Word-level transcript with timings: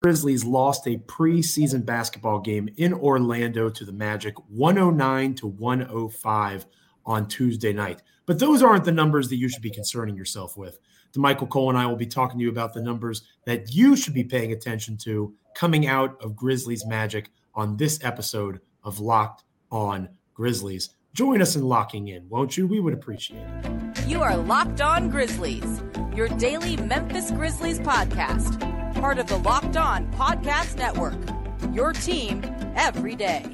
Grizzlies 0.00 0.44
lost 0.44 0.86
a 0.86 0.96
preseason 0.96 1.84
basketball 1.84 2.38
game 2.38 2.68
in 2.76 2.94
Orlando 2.94 3.68
to 3.68 3.84
the 3.84 3.92
Magic 3.92 4.34
109 4.48 5.34
to 5.34 5.46
105 5.48 6.66
on 7.04 7.26
Tuesday 7.26 7.72
night. 7.72 8.02
But 8.24 8.38
those 8.38 8.62
aren't 8.62 8.84
the 8.84 8.92
numbers 8.92 9.28
that 9.28 9.36
you 9.36 9.48
should 9.48 9.62
be 9.62 9.70
concerning 9.70 10.16
yourself 10.16 10.56
with. 10.56 10.78
Damichael 11.16 11.48
Cole 11.48 11.70
and 11.70 11.78
I 11.78 11.86
will 11.86 11.96
be 11.96 12.06
talking 12.06 12.38
to 12.38 12.44
you 12.44 12.50
about 12.50 12.74
the 12.74 12.82
numbers 12.82 13.22
that 13.44 13.74
you 13.74 13.96
should 13.96 14.14
be 14.14 14.22
paying 14.22 14.52
attention 14.52 14.96
to 14.98 15.34
coming 15.54 15.88
out 15.88 16.16
of 16.22 16.36
Grizzlies 16.36 16.86
Magic 16.86 17.30
on 17.54 17.76
this 17.76 17.98
episode 18.04 18.60
of 18.84 19.00
Locked 19.00 19.42
On 19.72 20.08
Grizzlies. 20.32 20.90
Join 21.12 21.42
us 21.42 21.56
in 21.56 21.64
locking 21.64 22.06
in, 22.06 22.28
won't 22.28 22.56
you? 22.56 22.68
We 22.68 22.78
would 22.78 22.94
appreciate 22.94 23.42
it. 23.42 24.06
You 24.06 24.22
are 24.22 24.36
Locked 24.36 24.80
On 24.80 25.08
Grizzlies, 25.10 25.82
your 26.14 26.28
daily 26.28 26.76
Memphis 26.76 27.32
Grizzlies 27.32 27.80
podcast, 27.80 28.77
part 28.98 29.20
of 29.20 29.28
the 29.28 29.36
Locked 29.36 29.76
On 29.76 30.10
Podcast 30.12 30.76
Network. 30.76 31.14
Your 31.72 31.92
team 31.92 32.42
every 32.74 33.14
day. 33.14 33.44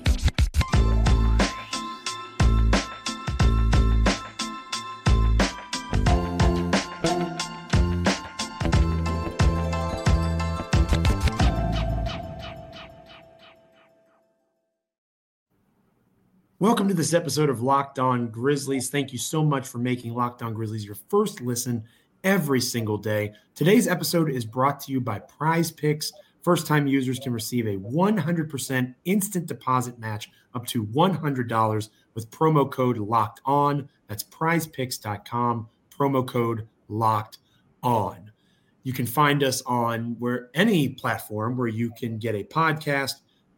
Welcome 16.58 16.88
to 16.88 16.94
this 16.94 17.12
episode 17.12 17.50
of 17.50 17.60
Locked 17.60 17.98
On 17.98 18.28
Grizzlies. 18.28 18.88
Thank 18.88 19.12
you 19.12 19.18
so 19.18 19.44
much 19.44 19.68
for 19.68 19.76
making 19.76 20.14
Locked 20.14 20.40
On 20.42 20.54
Grizzlies 20.54 20.86
your 20.86 20.96
first 21.10 21.42
listen 21.42 21.84
every 22.24 22.60
single 22.60 22.98
day. 22.98 23.32
Today's 23.54 23.86
episode 23.86 24.30
is 24.30 24.44
brought 24.44 24.80
to 24.80 24.92
you 24.92 25.00
by 25.00 25.20
Prize 25.20 25.70
Picks. 25.70 26.12
First 26.42 26.66
time 26.66 26.86
users 26.86 27.18
can 27.18 27.32
receive 27.32 27.66
a 27.66 27.76
100% 27.76 28.94
instant 29.04 29.46
deposit 29.46 29.98
match 29.98 30.30
up 30.54 30.66
to 30.66 30.84
$100 30.86 31.88
with 32.14 32.30
promo 32.30 32.70
code 32.70 32.98
locked 32.98 33.40
on. 33.44 33.88
That's 34.08 34.24
prizepicks.com, 34.24 35.68
promo 35.96 36.26
code 36.26 36.66
locked 36.88 37.38
on. 37.82 38.32
You 38.82 38.92
can 38.92 39.06
find 39.06 39.42
us 39.42 39.62
on 39.62 40.16
where 40.18 40.50
any 40.54 40.88
platform 40.88 41.56
where 41.56 41.68
you 41.68 41.92
can 41.98 42.18
get 42.18 42.34
a 42.34 42.44
podcast 42.44 43.14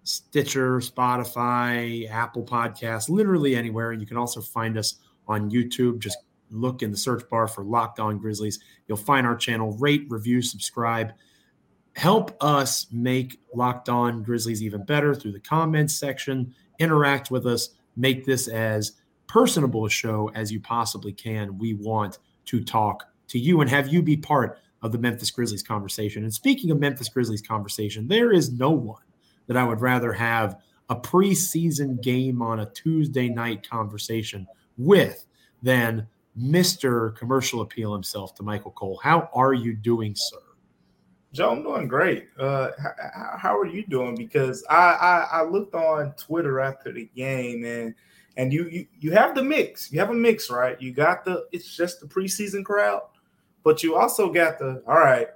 Stitcher, 0.07 0.79
Spotify, 0.79 2.09
Apple 2.09 2.45
Podcasts, 2.45 3.09
literally 3.09 3.57
anywhere. 3.57 3.91
And 3.91 4.01
you 4.01 4.07
can 4.07 4.17
also 4.17 4.41
find 4.41 4.79
us 4.79 5.01
on 5.27 5.51
YouTube. 5.51 5.99
Just 5.99 6.19
look 6.51 6.83
in 6.83 6.91
the 6.91 6.97
search 6.97 7.29
bar 7.29 7.49
for 7.49 7.65
Locked 7.65 8.01
On 8.01 8.19
Grizzlies. 8.19 8.61
You'll 8.87 8.97
find 8.97 9.27
our 9.27 9.37
channel. 9.37 9.77
Rate, 9.79 10.07
review, 10.09 10.43
subscribe. 10.43 11.13
Help 11.95 12.37
us 12.43 12.87
make 12.93 13.41
Locked 13.55 13.89
On 13.89 14.23
Grizzlies 14.23 14.63
even 14.63 14.85
better 14.85 15.15
through 15.15 15.33
the 15.33 15.41
comments 15.41 15.95
section. 15.95 16.55
Interact 16.79 17.31
with 17.31 17.47
us. 17.47 17.71
Make 17.97 18.27
this 18.27 18.49
as 18.49 18.93
personable 19.27 19.87
a 19.87 19.91
show 19.91 20.31
as 20.35 20.53
you 20.53 20.61
possibly 20.61 21.13
can. 21.13 21.59
We 21.59 21.75
want 21.75 22.19
to 22.47 22.63
talk 22.63 23.05
to 23.29 23.39
you 23.39 23.61
and 23.61 23.71
have 23.71 23.89
you 23.89 24.03
be 24.03 24.17
part 24.17 24.59
of 24.83 24.93
the 24.93 24.99
Memphis 24.99 25.31
Grizzlies 25.31 25.63
conversation. 25.63 26.23
And 26.23 26.33
speaking 26.33 26.71
of 26.71 26.79
Memphis 26.79 27.09
Grizzlies 27.09 27.43
conversation, 27.43 28.09
there 28.09 28.31
is 28.31 28.53
no 28.53 28.71
one 28.71 29.03
that 29.47 29.57
I 29.57 29.65
would 29.65 29.81
rather 29.81 30.13
have 30.13 30.61
a 30.89 30.97
preseason 30.97 32.01
game 32.01 32.43
on 32.43 32.61
a 32.61 32.71
Tuesday 32.71 33.29
night 33.29 33.69
conversation 33.69 34.47
with 34.79 35.27
than 35.63 36.07
Mr. 36.39 37.17
Commercial 37.17 37.63
Appeal 37.63 37.93
himself 37.93 38.35
Damichael 38.37 38.75
Cole. 38.75 39.01
How 39.03 39.31
are 39.33 39.55
you 39.55 39.75
doing, 39.75 40.15
sir? 40.15 40.39
Joe, 41.33 41.51
I'm 41.51 41.63
doing 41.63 41.89
great. 41.89 42.29
Uh, 42.39 42.71
how, 42.79 43.39
how, 43.39 43.59
are 43.59 43.67
you 43.67 43.85
doing? 43.87 44.15
Because 44.15 44.65
I, 44.71 44.75
I, 44.75 45.29
I 45.33 45.43
looked 45.45 45.75
on 45.75 46.13
Twitter 46.13 46.61
after 46.61 46.93
the 46.93 47.11
game 47.15 47.65
and 47.65 47.95
and 48.39 48.53
you, 48.53 48.69
you 48.69 48.87
you 48.99 49.13
have 49.13 49.35
the 49.35 49.43
mix. 49.43 49.91
You 49.91 49.99
have 50.01 50.11
a 50.11 50.15
mix, 50.15 50.51
right? 50.51 50.81
You 50.81 50.93
got 50.93 51.25
the 51.25 51.47
it's 51.53 51.75
just 51.75 52.01
the 52.01 52.07
preseason 52.07 52.65
crowd, 52.65 53.03
but 53.65 53.83
you 53.83 53.97
also 53.97 54.31
got 54.31 54.59
the 54.59 54.83
all 54.87 54.99
right. 54.99 55.29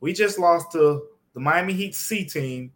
We 0.00 0.12
just 0.12 0.38
lost 0.38 0.72
to 0.72 1.02
the 1.34 1.40
Miami 1.40 1.74
Heat 1.74 1.94
C 1.94 2.24
team 2.24 2.72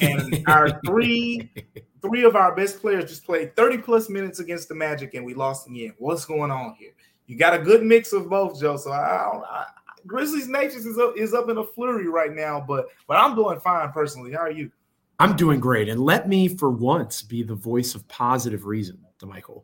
and 0.00 0.44
our 0.46 0.80
three 0.86 1.50
three 2.02 2.24
of 2.24 2.36
our 2.36 2.54
best 2.54 2.80
players 2.80 3.04
just 3.04 3.24
played 3.24 3.54
30 3.56 3.78
plus 3.78 4.08
minutes 4.08 4.40
against 4.40 4.68
the 4.68 4.74
Magic, 4.74 5.14
and 5.14 5.24
we 5.24 5.34
lost 5.34 5.68
again. 5.68 5.94
What's 5.98 6.24
going 6.24 6.50
on 6.50 6.74
here? 6.78 6.92
You 7.30 7.36
got 7.36 7.54
a 7.54 7.60
good 7.60 7.84
mix 7.84 8.12
of 8.12 8.28
both, 8.28 8.58
Joe. 8.60 8.76
So 8.76 8.90
I, 8.90 9.40
I 9.48 9.66
Grizzlies 10.04 10.48
Nations 10.48 10.84
is 10.84 10.98
up 10.98 11.14
is 11.16 11.32
up 11.32 11.48
in 11.48 11.58
a 11.58 11.64
flurry 11.64 12.08
right 12.08 12.32
now, 12.32 12.64
but 12.66 12.88
but 13.06 13.18
I'm 13.18 13.36
doing 13.36 13.60
fine 13.60 13.92
personally. 13.92 14.32
How 14.32 14.40
are 14.40 14.50
you? 14.50 14.72
I'm 15.20 15.36
doing 15.36 15.60
great, 15.60 15.88
and 15.88 16.00
let 16.00 16.28
me 16.28 16.48
for 16.48 16.70
once 16.70 17.22
be 17.22 17.44
the 17.44 17.54
voice 17.54 17.94
of 17.94 18.08
positive 18.08 18.66
reason, 18.66 18.98
Damichael. 19.20 19.62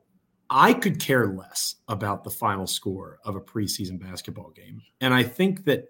I 0.48 0.74
could 0.74 1.00
care 1.00 1.26
less 1.26 1.74
about 1.88 2.22
the 2.22 2.30
final 2.30 2.68
score 2.68 3.18
of 3.24 3.34
a 3.34 3.40
preseason 3.40 3.98
basketball 3.98 4.50
game, 4.50 4.80
and 5.00 5.12
I 5.12 5.24
think 5.24 5.64
that 5.64 5.88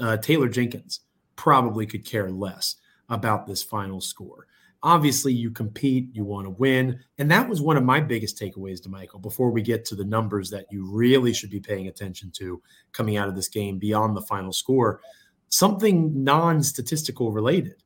uh, 0.00 0.16
Taylor 0.16 0.48
Jenkins 0.48 1.02
probably 1.36 1.86
could 1.86 2.04
care 2.04 2.28
less 2.28 2.74
about 3.08 3.46
this 3.46 3.62
final 3.62 4.00
score. 4.00 4.48
Obviously, 4.84 5.32
you 5.32 5.50
compete, 5.50 6.08
you 6.12 6.24
want 6.24 6.46
to 6.46 6.50
win. 6.50 6.98
And 7.18 7.30
that 7.30 7.48
was 7.48 7.60
one 7.60 7.76
of 7.76 7.84
my 7.84 8.00
biggest 8.00 8.38
takeaways 8.38 8.80
Damichael 8.80 9.22
before 9.22 9.50
we 9.50 9.62
get 9.62 9.84
to 9.86 9.94
the 9.94 10.04
numbers 10.04 10.50
that 10.50 10.66
you 10.70 10.90
really 10.90 11.32
should 11.32 11.50
be 11.50 11.60
paying 11.60 11.86
attention 11.86 12.32
to 12.32 12.60
coming 12.92 13.16
out 13.16 13.28
of 13.28 13.36
this 13.36 13.48
game 13.48 13.78
beyond 13.78 14.16
the 14.16 14.22
final 14.22 14.52
score. 14.52 15.00
Something 15.48 16.24
non 16.24 16.62
statistical 16.62 17.30
related. 17.30 17.82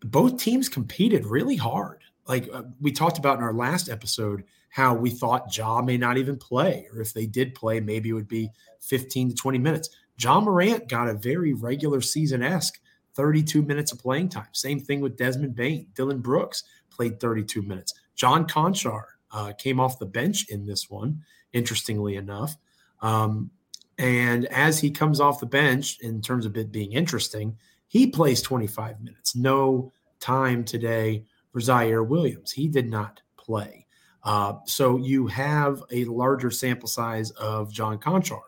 Both 0.00 0.38
teams 0.38 0.68
competed 0.68 1.26
really 1.26 1.56
hard. 1.56 2.04
Like 2.28 2.48
uh, 2.52 2.62
we 2.80 2.92
talked 2.92 3.18
about 3.18 3.38
in 3.38 3.44
our 3.44 3.54
last 3.54 3.88
episode, 3.88 4.44
how 4.68 4.94
we 4.94 5.10
thought 5.10 5.56
Ja 5.56 5.80
may 5.80 5.96
not 5.96 6.18
even 6.18 6.36
play, 6.36 6.86
or 6.92 7.00
if 7.00 7.14
they 7.14 7.26
did 7.26 7.54
play, 7.54 7.80
maybe 7.80 8.10
it 8.10 8.12
would 8.12 8.28
be 8.28 8.50
15 8.80 9.30
to 9.30 9.34
20 9.34 9.58
minutes. 9.58 9.88
Ja 10.20 10.40
Morant 10.40 10.88
got 10.88 11.08
a 11.08 11.14
very 11.14 11.52
regular 11.52 12.00
season 12.00 12.42
esque 12.42 12.80
32 13.16 13.62
minutes 13.62 13.92
of 13.92 13.98
playing 13.98 14.28
time. 14.28 14.48
Same 14.52 14.78
thing 14.78 15.00
with 15.00 15.16
Desmond 15.16 15.54
Bane. 15.54 15.86
Dillon 15.94 16.20
Brooks 16.20 16.64
played 16.90 17.18
32 17.18 17.62
minutes. 17.62 17.94
John 18.14 18.46
Konchar 18.46 19.02
uh, 19.32 19.52
came 19.58 19.80
off 19.80 19.98
the 19.98 20.06
bench 20.06 20.48
in 20.48 20.66
this 20.66 20.88
one, 20.88 21.22
interestingly 21.52 22.16
enough. 22.16 22.56
Um, 23.02 23.50
and 23.98 24.44
as 24.46 24.78
he 24.78 24.90
comes 24.90 25.20
off 25.20 25.40
the 25.40 25.46
bench, 25.46 25.98
in 26.00 26.20
terms 26.20 26.44
of 26.44 26.56
it 26.56 26.70
being 26.70 26.92
interesting, 26.92 27.56
he 27.88 28.06
plays 28.06 28.42
25 28.42 29.00
minutes. 29.00 29.34
No 29.34 29.92
time 30.20 30.64
today 30.64 31.24
for 31.52 31.60
Ziaire 31.60 32.06
Williams. 32.06 32.52
He 32.52 32.68
did 32.68 32.90
not 32.90 33.22
play. 33.36 33.86
Uh, 34.22 34.54
so 34.66 34.98
you 34.98 35.26
have 35.28 35.82
a 35.92 36.04
larger 36.04 36.50
sample 36.50 36.88
size 36.88 37.30
of 37.32 37.72
John 37.72 37.98
Konchar. 37.98 38.40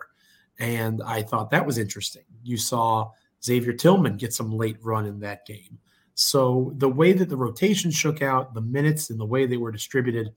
And 0.59 1.03
I 1.03 1.23
thought 1.23 1.51
that 1.51 1.65
was 1.65 1.79
interesting. 1.79 2.25
You 2.43 2.57
saw 2.57 3.13
Xavier 3.45 3.73
Tillman 3.73 4.17
get 4.17 4.33
some 4.33 4.53
late 4.53 4.79
run 4.83 5.07
in 5.07 5.21
that 5.21 5.47
game. 5.47 5.79
So 6.15 6.73
the 6.79 6.89
way 6.89 7.13
that 7.13 7.29
the 7.29 7.37
rotation 7.37 7.91
shook 7.91 8.23
out, 8.23 8.55
the 8.55 8.61
minutes 8.61 9.11
and 9.11 9.21
the 9.21 9.25
way 9.25 9.47
they 9.47 9.57
were 9.57 9.71
distributed, 9.71 10.33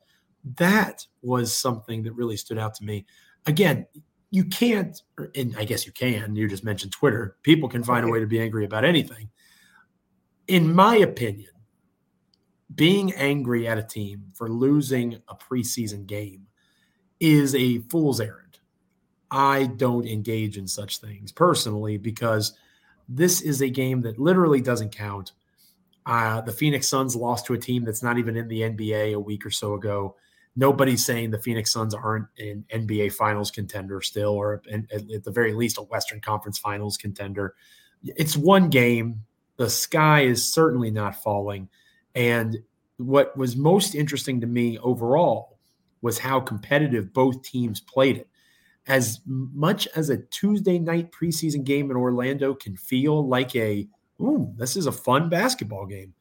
that 0.58 1.06
was 1.22 1.56
something 1.56 2.04
that 2.04 2.14
really 2.14 2.38
stood 2.38 2.60
out 2.60 2.76
to 2.76 2.84
me. 2.84 3.06
Again, 3.48 3.88
you 4.30 4.46
can't, 4.46 5.02
and 5.36 5.56
I 5.58 5.66
guess 5.66 5.86
you 5.86 5.92
can, 5.92 6.36
you 6.36 6.48
just 6.48 6.64
mentioned 6.64 6.92
Twitter. 6.92 7.38
People 7.44 7.68
can 7.68 7.84
find 7.84 8.06
a 8.06 8.10
way 8.10 8.20
to 8.20 8.28
be 8.28 8.40
angry 8.40 8.64
about 8.64 8.86
anything. 8.86 9.30
In 10.48 10.74
my 10.74 10.98
opinion, 10.98 11.50
being 12.76 13.12
angry 13.14 13.68
at 13.68 13.78
a 13.78 13.84
team 13.84 14.26
for 14.34 14.50
losing 14.50 15.20
a 15.28 15.36
preseason 15.36 16.06
game 16.06 16.46
is 17.20 17.56
a 17.56 17.80
fool's 17.90 18.22
errand. 18.22 18.60
I 19.32 19.66
don't 19.66 20.08
engage 20.08 20.58
in 20.58 20.68
such 20.68 21.00
things 21.00 21.32
personally 21.32 21.98
because– 21.98 22.54
this 23.14 23.42
is 23.42 23.62
a 23.62 23.70
game 23.70 24.02
that 24.02 24.20
literally 24.20 24.62
doesn't 24.62 24.96
count. 24.96 25.34
Uh, 26.06 26.42
the 26.42 26.52
Phoenix 26.52 26.88
Suns 26.88 27.16
lost 27.16 27.46
to 27.46 27.54
a 27.54 27.58
team 27.58 27.84
that's 27.84 28.02
not 28.02 28.18
even 28.18 28.38
in 28.38 28.48
the 28.48 28.62
NBA 28.62 29.14
a 29.14 29.20
week 29.20 29.46
or 29.46 29.52
so 29.52 29.74
ago. 29.74 30.16
Nobody's 30.56 31.06
saying 31.06 31.32
the 31.32 31.40
Phoenix 31.40 31.72
Suns 31.72 31.94
aren't 31.94 32.28
an 32.40 32.66
NBA 32.74 33.14
Finals 33.14 33.52
contender 33.52 34.02
still, 34.02 34.32
or 34.32 34.62
at 34.72 35.24
the 35.24 35.32
very 35.32 35.54
least 35.54 35.78
a 35.78 35.82
Western 35.84 36.20
Conference 36.22 36.58
Finals 36.58 36.98
contender. 36.98 37.56
It's 38.04 38.36
one 38.36 38.70
game. 38.70 39.24
The 39.58 39.70
sky 39.70 40.22
is 40.22 40.52
certainly 40.52 40.90
not 40.90 41.22
falling. 41.22 41.70
And 42.16 42.58
what 42.98 43.36
was 43.38 43.56
most 43.56 43.94
interesting 43.94 44.42
to 44.42 44.48
me 44.48 44.78
overall 44.80 45.60
was 46.02 46.18
how 46.18 46.40
competitive 46.40 47.14
both 47.14 47.44
teams 47.44 47.80
played 47.80 48.18
it 48.18 48.28
as 48.88 49.20
much 49.26 49.88
as 49.96 50.10
a 50.10 50.18
Tuesday 50.18 50.80
night 50.80 51.12
preseason 51.12 51.64
game 51.64 51.92
in 51.92 51.98
Orlando 51.98 52.54
can 52.54 52.76
feel 52.76 53.28
like 53.28 53.56
a, 53.56 53.88
ooh, 54.22 54.54
this 54.58 54.76
is 54.76 54.88
a 54.88 54.92
fun 54.92 55.30
basketball 55.30 55.86
game. 55.86 56.14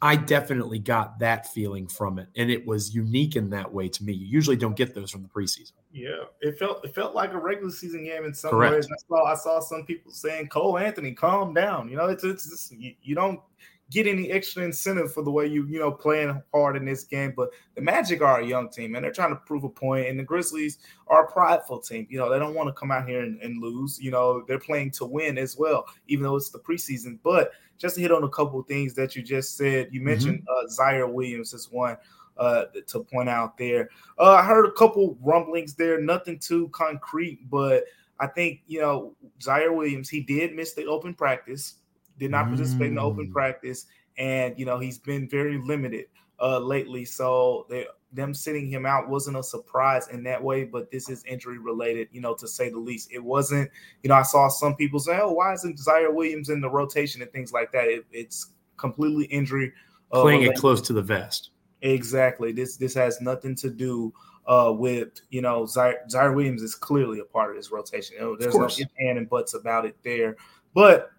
I 0.00 0.14
definitely 0.14 0.78
got 0.78 1.18
that 1.18 1.48
feeling 1.48 1.88
from 1.88 2.20
it, 2.20 2.28
and 2.36 2.50
it 2.52 2.64
was 2.64 2.94
unique 2.94 3.34
in 3.34 3.50
that 3.50 3.72
way 3.72 3.88
to 3.88 4.04
me. 4.04 4.12
You 4.12 4.26
usually 4.26 4.56
don't 4.56 4.76
get 4.76 4.94
those 4.94 5.10
from 5.10 5.22
the 5.22 5.28
preseason. 5.28 5.72
Yeah, 5.92 6.22
it 6.40 6.56
felt 6.56 6.84
it 6.84 6.94
felt 6.94 7.16
like 7.16 7.32
a 7.32 7.38
regular 7.38 7.72
season 7.72 8.04
game 8.04 8.24
in 8.24 8.32
some 8.32 8.50
Correct. 8.50 8.74
ways. 8.74 8.86
I 8.86 8.96
saw 9.08 9.24
I 9.24 9.34
saw 9.34 9.58
some 9.58 9.84
people 9.84 10.12
saying, 10.12 10.48
"Cole 10.50 10.78
Anthony, 10.78 11.14
calm 11.14 11.52
down." 11.52 11.88
You 11.88 11.96
know, 11.96 12.06
it's 12.06 12.22
it's, 12.22 12.46
it's 12.52 12.70
you, 12.70 12.94
you, 13.02 13.16
don't 13.16 13.40
get 13.90 14.06
any 14.06 14.30
extra 14.30 14.64
incentive 14.64 15.12
for 15.12 15.22
the 15.22 15.30
way 15.30 15.46
you 15.46 15.66
you 15.66 15.78
know 15.78 15.90
playing 15.90 16.42
hard 16.52 16.76
in 16.76 16.84
this 16.84 17.04
game. 17.04 17.32
But 17.36 17.50
the 17.74 17.80
Magic 17.80 18.22
are 18.22 18.40
a 18.40 18.46
young 18.46 18.68
team, 18.68 18.94
and 18.94 19.04
they're 19.04 19.12
trying 19.12 19.30
to 19.30 19.40
prove 19.46 19.64
a 19.64 19.68
point, 19.68 20.08
and 20.08 20.18
the 20.18 20.24
Grizzlies 20.24 20.78
are 21.06 21.24
a 21.24 21.32
prideful 21.32 21.80
team. 21.80 22.06
You 22.10 22.18
know, 22.18 22.30
they 22.30 22.38
don't 22.38 22.54
want 22.54 22.68
to 22.68 22.72
come 22.72 22.90
out 22.90 23.08
here 23.08 23.22
and, 23.22 23.40
and 23.40 23.62
lose. 23.62 23.98
You 24.00 24.10
know, 24.10 24.42
they're 24.46 24.58
playing 24.58 24.92
to 24.92 25.04
win 25.04 25.38
as 25.38 25.56
well, 25.56 25.86
even 26.06 26.24
though 26.24 26.36
it's 26.36 26.50
the 26.50 26.58
preseason. 26.58 27.18
But 27.22 27.52
just 27.78 27.94
to 27.94 28.00
hit 28.00 28.12
on 28.12 28.24
a 28.24 28.28
couple 28.28 28.60
of 28.60 28.66
things 28.66 28.94
that 28.94 29.16
you 29.16 29.22
just 29.22 29.56
said, 29.56 29.88
you 29.92 30.00
mentioned 30.00 30.40
mm-hmm. 30.40 30.66
uh, 30.66 30.84
Ziaire 30.84 31.10
Williams 31.10 31.54
is 31.54 31.70
one 31.70 31.96
uh, 32.38 32.64
to 32.86 33.00
point 33.00 33.28
out 33.28 33.56
there. 33.58 33.88
Uh, 34.18 34.34
I 34.34 34.44
heard 34.44 34.66
a 34.66 34.72
couple 34.72 35.16
rumblings 35.22 35.74
there, 35.74 36.00
nothing 36.00 36.38
too 36.38 36.68
concrete, 36.68 37.48
but 37.50 37.84
I 38.20 38.26
think 38.26 38.62
you 38.66 38.80
know 38.80 39.14
Ziaire 39.40 39.74
Williams. 39.74 40.08
He 40.08 40.20
did 40.20 40.54
miss 40.54 40.74
the 40.74 40.86
open 40.86 41.14
practice, 41.14 41.74
did 42.18 42.30
not 42.30 42.46
mm. 42.46 42.48
participate 42.50 42.88
in 42.88 42.94
the 42.96 43.00
open 43.00 43.28
mm. 43.28 43.32
practice, 43.32 43.86
and 44.16 44.58
you 44.58 44.66
know 44.66 44.78
he's 44.78 44.98
been 44.98 45.28
very 45.28 45.58
limited 45.58 46.06
uh, 46.40 46.58
lately. 46.58 47.04
So 47.04 47.66
they, 47.68 47.86
them 48.12 48.32
sitting 48.32 48.66
him 48.66 48.86
out 48.86 49.08
wasn't 49.08 49.36
a 49.36 49.42
surprise 49.42 50.08
in 50.08 50.22
that 50.24 50.42
way, 50.42 50.64
but 50.64 50.90
this 50.90 51.08
is 51.08 51.22
injury 51.24 51.58
related, 51.58 52.08
you 52.10 52.20
know, 52.20 52.34
to 52.34 52.48
say 52.48 52.70
the 52.70 52.78
least. 52.78 53.12
It 53.12 53.22
wasn't, 53.22 53.70
you 54.02 54.08
know, 54.08 54.14
I 54.14 54.22
saw 54.22 54.48
some 54.48 54.76
people 54.76 54.98
say, 54.98 55.18
"Oh, 55.20 55.32
why 55.32 55.52
isn't 55.54 55.78
Ziaire 55.78 56.12
Williams 56.12 56.48
in 56.48 56.60
the 56.60 56.70
rotation 56.70 57.22
and 57.22 57.30
things 57.32 57.52
like 57.52 57.72
that?" 57.72 57.88
It, 57.88 58.06
it's 58.10 58.52
completely 58.76 59.26
injury. 59.26 59.72
Uh, 60.10 60.22
Playing 60.22 60.40
related. 60.40 60.56
it 60.56 60.60
close 60.60 60.80
to 60.82 60.92
the 60.92 61.02
vest. 61.02 61.50
Exactly. 61.82 62.52
This 62.52 62.76
this 62.76 62.94
has 62.94 63.20
nothing 63.20 63.54
to 63.56 63.70
do 63.70 64.12
uh, 64.46 64.72
with 64.72 65.20
you 65.30 65.42
know 65.42 65.66
Zaire, 65.66 66.00
Ziaire, 66.10 66.34
Williams 66.34 66.62
is 66.62 66.74
clearly 66.74 67.20
a 67.20 67.24
part 67.24 67.50
of 67.50 67.56
this 67.56 67.70
rotation. 67.70 68.16
Know, 68.18 68.36
there's 68.36 68.54
no 68.54 68.64
if, 68.64 68.88
and, 68.98 69.18
and 69.18 69.28
buts 69.28 69.54
about 69.54 69.84
it 69.84 69.96
there. 70.02 70.36
But 70.74 71.10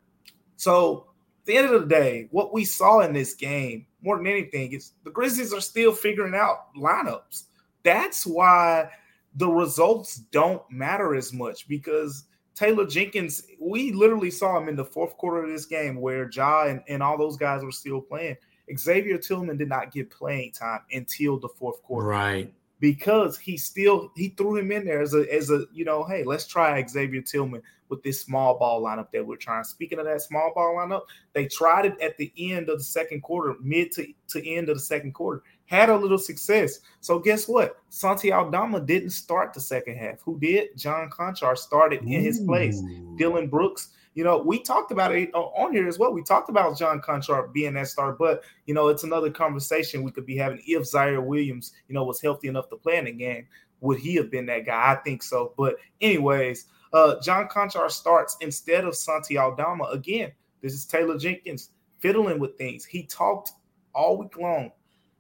so 0.60 1.08
at 1.40 1.46
the 1.46 1.58
end 1.58 1.74
of 1.74 1.82
the 1.82 1.88
day, 1.88 2.28
what 2.32 2.54
we 2.54 2.66
saw 2.66 3.00
in 3.00 3.14
this 3.14 3.34
game 3.34 3.86
more 4.02 4.18
than 4.18 4.28
anything 4.28 4.74
is 4.74 4.92
the 5.06 5.10
Grizzlies 5.10 5.54
are 5.54 5.62
still 5.62 5.94
figuring 5.94 6.36
out 6.36 6.76
lineups. 6.76 7.46
That's 7.84 8.26
why 8.26 8.90
the 9.36 9.48
results 9.48 10.18
don't 10.32 10.62
matter 10.70 11.16
as 11.16 11.32
much 11.32 11.70
because 11.70 12.26
Taylor 12.56 12.86
Jenkins, 12.86 13.44
we 13.58 13.94
literally 13.94 14.32
saw 14.32 14.60
him 14.60 14.68
in 14.68 14.76
the 14.76 14.84
fourth 14.84 15.16
quarter 15.18 15.42
of 15.42 15.50
this 15.50 15.66
game 15.66 16.02
where 16.02 16.30
Ja 16.30 16.66
and, 16.66 16.82
and 16.90 17.02
all 17.02 17.18
those 17.18 17.38
guys 17.38 17.64
were 17.64 17.72
still 17.72 18.02
playing. 18.02 18.36
Xavier 18.78 19.18
Tillman 19.18 19.56
did 19.56 19.70
not 19.70 19.94
get 19.94 20.10
playing 20.10 20.52
time 20.52 20.82
until 20.92 21.40
the 21.40 21.48
fourth 21.48 21.82
quarter. 21.84 22.10
Right. 22.10 22.54
Because 22.82 23.38
he 23.38 23.56
still 23.56 24.12
he 24.18 24.30
threw 24.30 24.58
him 24.58 24.74
in 24.74 24.84
there 24.84 25.02
as 25.02 25.14
a 25.14 25.26
as 25.34 25.52
a 25.52 25.66
you 25.72 25.86
know, 25.86 26.04
hey, 26.04 26.26
let's 26.26 26.48
try 26.48 26.86
Xavier 26.86 27.22
Tillman 27.22 27.62
with 27.90 28.04
this 28.04 28.22
small 28.22 28.58
ball 28.58 28.82
lineup 28.82 29.12
that 29.12 29.26
we're 29.26 29.36
trying. 29.36 29.64
Speaking 29.64 30.00
of 30.00 30.06
that 30.06 30.22
small 30.22 30.52
ball 30.54 30.76
lineup, 30.76 31.04
they 31.34 31.48
tried 31.48 31.86
it 31.86 32.00
at 32.02 32.18
the 32.18 32.32
end 32.38 32.70
of 32.70 32.78
the 32.78 32.84
second 32.84 33.22
quarter, 33.22 33.56
mid 33.62 33.92
to, 33.94 34.08
to 34.30 34.48
end 34.48 34.70
of 34.70 34.78
the 34.78 34.84
second 34.84 35.14
quarter. 35.14 35.44
Had 35.66 35.90
a 35.90 35.96
little 35.96 36.18
success. 36.18 36.80
So 37.00 37.20
guess 37.20 37.48
what? 37.48 37.78
Santi 37.90 38.32
Aldama 38.34 38.82
didn't 38.82 39.12
start 39.12 39.54
the 39.54 39.62
second 39.62 39.98
half. 39.98 40.22
Who 40.22 40.40
did? 40.40 40.78
John 40.78 41.10
Konchar 41.10 41.58
started 41.58 42.02
in 42.02 42.08
his 42.08 42.40
place. 42.40 42.82
Dillon 43.18 43.48
Brooks 43.48 43.90
you 44.20 44.26
know, 44.26 44.38
we 44.38 44.60
talked 44.60 44.92
about 44.92 45.16
it 45.16 45.34
on 45.34 45.72
here 45.72 45.88
as 45.88 46.00
well. 46.00 46.12
We 46.12 46.24
talked 46.24 46.50
about 46.50 46.78
John 46.78 47.00
Konchar 47.00 47.54
being 47.54 47.76
that 47.76 47.88
star, 47.88 48.12
but 48.12 48.44
you 48.66 48.74
know, 48.74 48.88
it's 48.88 49.06
another 49.06 49.30
conversation 49.30 50.04
we 50.04 50.12
could 50.12 50.26
be 50.26 50.36
having 50.36 50.62
if 50.68 50.84
Ziaire 50.84 51.24
Williams, 51.24 51.72
you 51.88 51.94
know, 51.94 52.04
was 52.04 52.20
healthy 52.20 52.48
enough 52.48 52.70
to 52.70 52.76
play 52.76 52.98
in 52.98 53.06
the 53.06 53.12
game. 53.12 53.48
Would 53.82 54.00
he 54.00 54.16
have 54.16 54.30
been 54.30 54.46
that 54.48 54.66
guy? 54.66 54.92
I 54.92 54.96
think 54.96 55.24
so. 55.24 55.54
But 55.58 55.78
anyways, 56.02 56.66
uh, 56.94 57.20
John 57.22 57.48
Konchar 57.48 57.90
starts 57.90 58.38
instead 58.42 58.86
of 58.86 58.96
Santi 58.96 59.38
Aldama. 59.38 59.86
Again, 59.86 60.32
this 60.62 60.74
is 60.74 60.86
Taylor 60.86 61.18
Jenkins 61.18 61.72
fiddling 62.00 62.40
with 62.40 62.58
things. 62.58 62.86
He 62.86 63.04
talked 63.04 63.52
all 63.94 64.18
week 64.18 64.38
long 64.38 64.72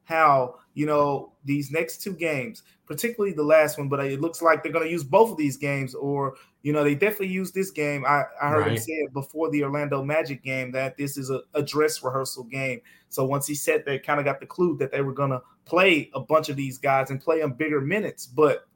how 0.10 0.56
you 0.74 0.88
know 0.88 1.34
these 1.46 1.72
next 1.72 2.02
two 2.02 2.14
games, 2.14 2.64
particularly 2.88 3.34
the 3.34 3.44
last 3.44 3.78
one, 3.78 3.88
but 3.88 4.04
it 4.04 4.20
looks 4.20 4.42
like 4.42 4.64
they're 4.64 4.72
going 4.72 4.86
to 4.86 4.92
use 4.92 5.04
both 5.04 5.30
of 5.32 5.38
these 5.38 5.56
games, 5.56 5.94
or 5.94 6.36
you 6.64 6.74
know 6.74 6.84
they 6.84 6.96
definitely 6.96 7.28
use 7.28 7.52
this 7.52 7.70
game. 7.70 8.04
I, 8.06 8.24
I 8.42 8.50
heard 8.50 8.62
right. 8.62 8.72
him 8.72 8.78
say 8.78 8.94
it 8.94 9.14
before 9.14 9.52
the 9.52 9.64
Orlando 9.64 10.04
Magic 10.04 10.44
game 10.44 10.72
that 10.72 10.98
this 10.98 11.16
is 11.16 11.30
a, 11.30 11.42
a 11.54 11.62
dress 11.62 12.04
rehearsal 12.04 12.44
game. 12.46 12.82
So 13.10 13.24
once 13.24 13.46
he 13.46 13.54
said 13.54 13.84
that, 13.86 14.04
kind 14.04 14.20
of 14.20 14.26
got 14.26 14.40
the 14.40 14.48
clue 14.48 14.78
that 14.78 14.92
they 14.92 15.02
were 15.02 15.14
going 15.14 15.32
to 15.32 15.42
play 15.66 16.10
a 16.16 16.20
bunch 16.20 16.50
of 16.50 16.56
these 16.56 16.80
guys 16.80 17.12
and 17.12 17.22
play 17.22 17.40
them 17.40 17.54
bigger 17.54 17.80
minutes. 17.80 18.26
But 18.26 18.68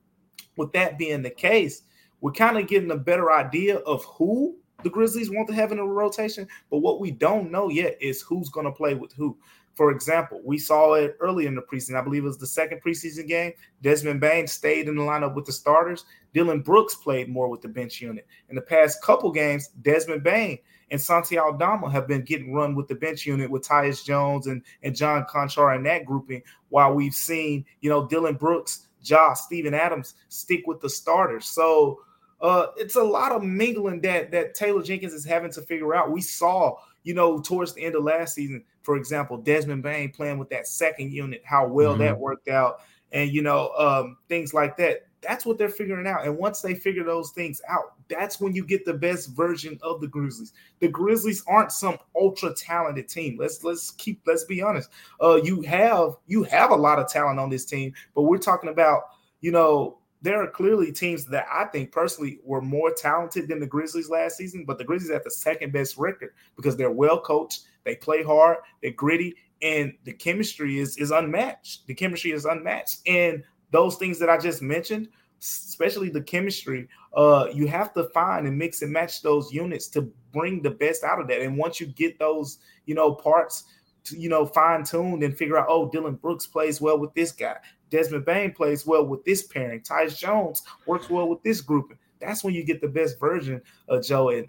with 0.56 0.72
that 0.74 1.00
being 1.00 1.24
the 1.24 1.32
case, 1.32 1.82
we're 2.24 2.32
kind 2.32 2.58
of 2.58 2.68
getting 2.68 2.92
a 2.92 2.98
better 2.98 3.34
idea 3.34 3.80
of 3.80 4.02
who 4.06 4.56
the 4.82 4.90
Grizzlies 4.90 5.30
want 5.30 5.46
to 5.50 5.54
have 5.54 5.74
in 5.74 5.80
a 5.80 5.86
rotation, 5.86 6.48
but 6.72 6.78
what 6.78 7.02
we 7.02 7.12
don't 7.12 7.52
know 7.52 7.68
yet 7.68 7.98
is 8.02 8.22
who's 8.22 8.48
going 8.48 8.66
to 8.66 8.72
play 8.72 8.96
with 8.96 9.12
who. 9.12 9.38
For 9.76 9.92
example, 9.92 10.40
we 10.46 10.58
saw 10.58 10.94
it 10.94 11.18
early 11.20 11.48
in 11.48 11.56
the 11.56 11.62
preseason. 11.62 12.00
I 12.00 12.02
believe 12.02 12.24
it 12.24 12.28
was 12.28 12.38
the 12.38 12.48
second 12.48 12.82
preseason 12.82 13.28
game. 13.28 13.52
Desmond 13.82 14.22
Bane 14.22 14.48
stayed 14.48 14.88
in 14.88 14.96
the 14.96 15.02
lineup 15.02 15.36
with 15.36 15.46
the 15.46 15.52
starters. 15.52 16.06
Dillon 16.34 16.62
Brooks 16.62 16.96
played 16.96 17.28
more 17.28 17.50
with 17.50 17.62
the 17.62 17.68
bench 17.68 18.00
unit. 18.00 18.26
In 18.48 18.56
the 18.56 18.62
past 18.62 19.02
couple 19.02 19.30
games, 19.32 19.70
Desmond 19.82 20.24
Bane 20.24 20.60
and 20.92 21.02
Santi 21.02 21.38
Aldama 21.38 21.90
have 21.90 22.08
been 22.08 22.22
getting 22.22 22.54
run 22.54 22.74
with 22.74 22.88
the 22.88 22.96
bench 22.96 23.26
unit 23.26 23.50
with 23.50 23.68
Tyus 23.68 24.06
Jones 24.06 24.48
and, 24.48 24.62
and 24.82 24.96
John 24.96 25.26
Konchar 25.26 25.76
in 25.76 25.84
that 25.84 26.06
grouping, 26.06 26.44
while 26.70 26.94
we've 26.94 27.16
seen, 27.16 27.66
you 27.82 27.90
know, 27.90 28.08
Dillon 28.08 28.36
Brooks, 28.36 28.88
Josh, 29.04 29.40
Steven 29.42 29.74
Adams 29.74 30.14
stick 30.30 30.64
with 30.66 30.80
the 30.80 30.90
starters. 30.90 31.46
So 31.46 32.00
uh, 32.44 32.68
it's 32.76 32.98
a 32.98 33.04
lot 33.04 33.32
of 33.32 33.42
mingling 33.42 34.02
that 34.02 34.30
that 34.32 34.54
Taylor 34.54 34.84
Jenkins 34.84 35.14
is 35.14 35.24
having 35.24 35.52
to 35.54 35.62
figure 35.62 35.96
out. 35.96 36.12
We 36.12 36.20
saw, 36.20 36.76
you 37.04 37.14
know, 37.14 37.40
towards 37.40 37.74
the 37.74 37.86
end 37.86 37.96
of 37.96 38.04
last 38.04 38.36
season, 38.36 38.66
for 38.82 38.98
example, 38.98 39.38
Desmond 39.38 39.82
Bane 39.82 40.12
playing 40.12 40.38
with 40.38 40.50
that 40.50 40.68
second 40.68 41.14
unit, 41.14 41.42
how 41.46 41.66
well 41.66 41.94
mm-hmm. 41.94 42.02
that 42.02 42.20
worked 42.20 42.50
out, 42.50 42.82
and 43.14 43.32
you 43.32 43.42
know, 43.42 43.72
um, 43.78 44.18
things 44.28 44.54
like 44.54 44.76
that. 44.78 45.08
That's 45.22 45.46
what 45.46 45.58
they're 45.58 45.70
figuring 45.70 46.06
out. 46.06 46.26
And 46.26 46.38
once 46.38 46.60
they 46.60 46.76
figure 46.76 47.06
those 47.06 47.32
things 47.32 47.62
out, 47.70 47.94
that's 48.10 48.42
when 48.42 48.54
you 48.54 48.66
get 48.66 48.84
the 48.84 48.94
best 48.94 49.30
version 49.30 49.80
of 49.82 50.02
the 50.02 50.08
Grizzlies. 50.08 50.52
The 50.82 50.90
Grizzlies 50.90 51.46
aren't 51.48 51.72
some 51.72 51.98
ultra 52.14 52.54
talented 52.54 53.08
team. 53.08 53.38
Let's 53.40 53.64
let's 53.64 53.92
keep 53.92 54.20
let's 54.28 54.44
be 54.44 54.62
honest. 54.62 54.90
Uh, 55.22 55.36
you 55.36 55.62
have 55.62 56.18
you 56.28 56.44
have 56.44 56.72
a 56.72 56.76
lot 56.76 57.00
of 57.00 57.08
talent 57.08 57.40
on 57.40 57.50
this 57.50 57.64
team, 57.64 57.94
but 58.14 58.24
we're 58.24 58.38
talking 58.38 58.70
about 58.70 59.04
you 59.40 59.52
know 59.52 60.00
there 60.24 60.42
are 60.42 60.48
clearly 60.48 60.92
teams 60.92 61.26
that 61.26 61.46
I 61.52 61.66
think 61.66 61.92
personally 61.92 62.40
were 62.46 62.62
more 62.62 62.92
talented 62.92 63.50
than 63.50 63.60
the 63.60 63.68
Grizzlies 63.68 64.10
last 64.10 64.38
season, 64.38 64.64
but 64.66 64.78
the 64.78 64.86
Grizzlies 64.86 65.12
have 65.12 65.26
the 65.26 65.32
second 65.32 65.74
best 65.74 65.98
record 65.98 66.34
because 66.56 66.78
they're 66.78 66.92
well 66.92 67.20
coached, 67.20 67.64
they 67.84 67.96
play 67.96 68.24
hard, 68.24 68.58
they're 68.82 68.92
gritty, 68.92 69.36
and 69.62 69.94
the 70.06 70.14
chemistry 70.14 70.80
is 70.80 70.98
is 70.98 71.12
unmatched. 71.12 71.86
The 71.88 71.94
chemistry 71.94 72.32
is 72.32 72.46
unmatched, 72.46 73.02
and 73.06 73.44
those 73.72 73.98
things 73.98 74.18
that 74.20 74.30
I 74.30 74.38
just 74.38 74.62
mentioned, 74.62 75.10
especially 75.42 76.10
the 76.10 76.22
chemistry, 76.22 76.88
uh, 77.18 77.48
you 77.54 77.68
have 77.68 77.94
to 77.96 78.06
find 78.14 78.48
and 78.48 78.58
mix 78.58 78.82
and 78.82 78.94
match 78.94 79.24
those 79.24 79.52
units 79.52 79.90
to 79.90 80.10
bring 80.32 80.62
the 80.62 80.72
best 80.72 81.04
out 81.04 81.20
of 81.20 81.28
that. 81.28 81.42
And 81.42 81.58
once 81.58 81.82
you 81.82 81.88
get 81.88 82.18
those, 82.18 82.60
you 82.86 82.96
know, 82.96 83.14
parts. 83.14 83.66
You 84.10 84.28
know, 84.28 84.46
fine 84.46 84.84
tuned 84.84 85.24
and 85.24 85.38
figure 85.38 85.58
out, 85.58 85.68
oh, 85.70 85.90
Dillon 85.90 86.16
Brooks 86.16 86.46
plays 86.46 86.82
well 86.82 87.00
with 87.00 87.14
this 87.14 87.32
guy. 87.32 87.56
Desmond 87.94 88.26
Bane 88.26 88.52
plays 88.52 88.88
well 88.88 89.06
with 89.06 89.24
this 89.24 89.44
pairing. 89.44 89.82
Tyus 89.82 90.18
Jones 90.18 90.64
works 90.88 91.12
well 91.12 91.30
with 91.30 91.44
this 91.44 91.62
grouping. 91.62 92.00
That's 92.20 92.44
when 92.44 92.56
you 92.56 92.66
get 92.66 92.82
the 92.82 92.88
best 92.88 93.20
version 93.20 93.62
of 93.88 94.04
Joe. 94.04 94.30
And 94.30 94.48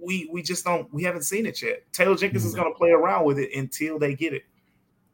we 0.00 0.30
we 0.32 0.42
just 0.42 0.64
don't 0.64 0.92
we 0.94 1.02
haven't 1.02 1.22
seen 1.22 1.44
it 1.44 1.60
yet. 1.60 1.82
Taylor 1.92 2.14
Jenkins 2.14 2.44
is 2.44 2.52
mm-hmm. 2.52 2.62
going 2.62 2.72
to 2.72 2.78
play 2.78 2.90
around 2.90 3.24
with 3.24 3.40
it 3.40 3.52
until 3.52 3.98
they 3.98 4.14
get 4.14 4.32
it. 4.32 4.44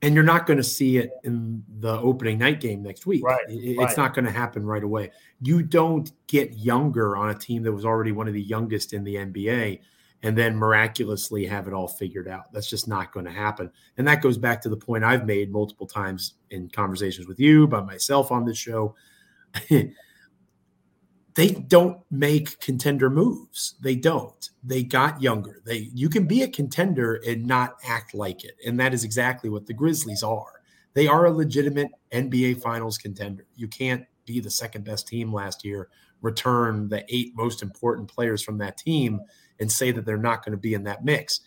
And 0.03 0.15
you're 0.15 0.25
not 0.25 0.47
going 0.47 0.59
to 0.59 0.65
see 0.65 0.99
it 0.99 1.13
in 1.25 1.65
the 1.81 1.99
opening 2.01 2.37
night 2.37 2.61
game 2.61 2.83
next 2.83 3.07
week. 3.07 3.25
Right. 3.25 3.41
It's 3.49 3.79
right. 3.79 3.97
not 3.97 4.13
going 4.13 4.27
to 4.27 4.31
happen 4.31 4.67
right 4.67 4.85
away. 4.85 5.11
You 5.41 5.63
don't 5.63 6.13
get 6.27 6.59
younger 6.59 7.17
on 7.17 7.31
a 7.31 7.35
team 7.35 7.63
that 7.63 7.73
was 7.73 7.87
already 7.87 8.13
one 8.13 8.29
of 8.29 8.35
the 8.35 8.43
youngest 8.43 8.93
in 8.93 9.05
the 9.05 9.15
NBA 9.15 9.81
and 10.25 10.37
then 10.39 10.57
miraculously 10.57 11.45
have 11.45 11.69
it 11.69 11.75
all 11.75 11.87
figured 11.87 12.27
out. 12.27 12.51
That's 12.51 12.69
just 12.69 12.89
not 12.89 13.13
going 13.13 13.27
to 13.27 13.31
happen. 13.31 13.71
And 13.99 14.09
that 14.09 14.23
goes 14.23 14.39
back 14.39 14.63
to 14.63 14.71
the 14.71 14.77
point 14.77 15.05
I've 15.05 15.27
made 15.27 15.53
multiple 15.53 15.87
times 15.87 16.37
in 16.51 16.71
conversations 16.71 17.29
with 17.29 17.39
you, 17.39 17.69
by 17.69 17.83
myself 17.83 18.33
on 18.33 18.47
this 18.47 18.57
show. 18.57 18.95
they 19.69 21.51
don't 21.69 21.99
make 22.11 22.59
contender 22.59 23.11
moves. 23.11 23.75
They 23.83 23.97
don't. 23.97 24.49
They 24.63 24.83
got 24.83 25.21
younger. 25.21 25.61
They 25.67 25.91
you 25.93 26.09
can 26.09 26.27
be 26.27 26.43
a 26.43 26.49
contender 26.49 27.21
and 27.27 27.45
not 27.45 27.75
act 27.85 28.15
like 28.15 28.45
it. 28.45 28.57
And 28.67 28.81
that 28.81 28.95
is 28.95 29.05
exactly 29.05 29.51
what 29.51 29.67
the 29.67 29.75
Grizzlies 29.75 30.23
are. 30.23 30.63
They 30.95 31.07
are 31.07 31.27
a 31.27 31.31
legitimate 31.31 31.91
NBA 32.13 32.63
finals 32.63 32.97
contender. 32.97 33.45
You 33.57 33.69
can't 33.69 34.07
be 34.25 34.41
the 34.41 34.51
second 34.51 34.87
best 34.87 35.07
team 35.07 35.35
last 35.35 35.67
year, 35.67 35.91
return 36.23 36.89
the 36.89 37.05
eight 37.15 37.33
most 37.37 37.63
important 37.63 38.09
players 38.09 38.43
from 38.43 38.57
that 38.59 38.79
team 38.79 39.21
and 39.61 39.71
say 39.71 39.91
that 39.91 40.05
they're 40.05 40.17
not 40.17 40.45
going 40.45 40.53
to 40.53 40.61
be 40.61 40.75
in 40.75 40.85
that 40.85 41.05
mix. 41.05 41.41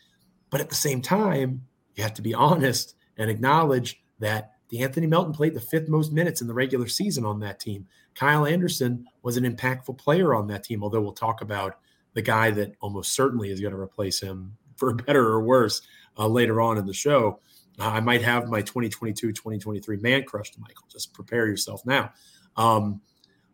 But 0.50 0.62
at 0.62 0.70
the 0.70 0.76
same 0.76 1.02
time, 1.02 1.64
you 1.96 2.04
have 2.04 2.14
to 2.16 2.22
be 2.22 2.34
honest 2.34 2.96
and 3.18 3.30
acknowledge 3.30 4.02
that 4.20 4.54
the 4.70 4.84
Anthony 4.84 5.08
Melton 5.08 5.34
played 5.34 5.54
the 5.54 5.62
fifth 5.62 5.88
most 5.88 6.12
minutes 6.12 6.42
in 6.42 6.48
the 6.48 6.54
regular 6.54 6.88
season 6.88 7.26
on 7.26 7.40
that 7.40 7.60
team. 7.60 7.88
Kyle 8.16 8.46
Anderson 8.46 9.06
was 9.24 9.38
an 9.38 9.44
impactful 9.44 9.98
player 9.98 10.36
on 10.36 10.48
that 10.48 10.64
team, 10.64 10.84
although 10.84 11.02
we'll 11.02 11.14
talk 11.14 11.42
about 11.42 11.80
the 12.14 12.22
guy 12.22 12.52
that 12.52 12.74
almost 12.82 13.14
certainly 13.14 13.52
is 13.52 13.62
going 13.62 13.74
to 13.74 13.80
replace 13.80 14.20
him 14.20 14.58
for 14.76 14.94
better 14.94 15.28
or 15.28 15.42
worse 15.42 15.82
uh, 16.18 16.28
later 16.28 16.62
on 16.62 16.78
in 16.78 16.86
the 16.86 16.94
show. 16.94 17.40
Uh, 17.80 17.90
I 17.90 18.00
might 18.00 18.24
have 18.24 18.48
my 18.48 18.62
2022 18.62 19.34
2023 19.34 19.98
man 19.98 20.24
crush 20.24 20.52
Damichael. 20.52 20.90
Just 20.92 21.14
prepare 21.14 21.48
yourself 21.48 21.86
now. 21.86 22.12
Um, 22.56 23.02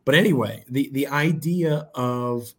but 0.05 0.15
anyway, 0.15 0.63
the, 0.69 0.89
the 0.91 1.07
idea 1.07 1.89
of 1.93 2.53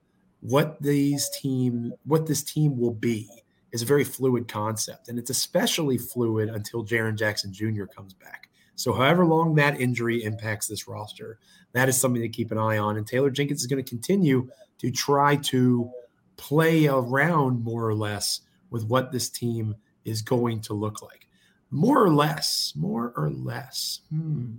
what 0.45 0.81
these 0.83 1.31
team, 1.31 1.95
what 2.05 2.27
this 2.27 2.43
team 2.43 2.79
will 2.79 2.93
be 2.93 3.31
is 3.73 3.81
a 3.81 3.87
very 3.87 4.05
fluid 4.05 4.47
concept. 4.47 5.09
And 5.09 5.19
it's 5.19 5.31
especially 5.31 5.97
fluid 5.97 6.51
until 6.51 6.85
Jaren 6.85 7.17
Jackson 7.17 7.51
Jr. 7.51 7.87
comes 7.87 8.13
back. 8.13 8.51
So, 8.77 8.93
however 8.93 9.25
long 9.25 9.55
that 9.55 9.81
injury 9.81 10.23
impacts 10.23 10.67
this 10.67 10.87
roster, 10.87 11.39
that 11.73 11.89
is 11.89 11.99
something 11.99 12.21
to 12.21 12.29
keep 12.29 12.53
an 12.53 12.59
eye 12.59 12.77
on. 12.77 12.99
And 12.99 13.07
Taylor 13.07 13.31
Jenkins 13.31 13.63
is 13.63 13.67
going 13.67 13.83
to 13.83 13.89
continue 13.89 14.51
to 14.79 14.91
try 14.91 15.37
to 15.37 15.91
play 16.37 16.89
around 16.89 17.65
more 17.65 17.89
or 17.89 17.95
less 17.95 18.43
with 18.69 18.85
what 18.85 19.13
this 19.13 19.31
team 19.31 19.75
is 20.05 20.21
going 20.21 20.61
to 20.63 20.75
look 20.75 21.01
like. 21.01 21.27
More 21.71 22.05
or 22.05 22.11
less, 22.11 22.75
more 22.77 23.15
or 23.17 23.31
less. 23.31 24.01
Hmm. 24.11 24.57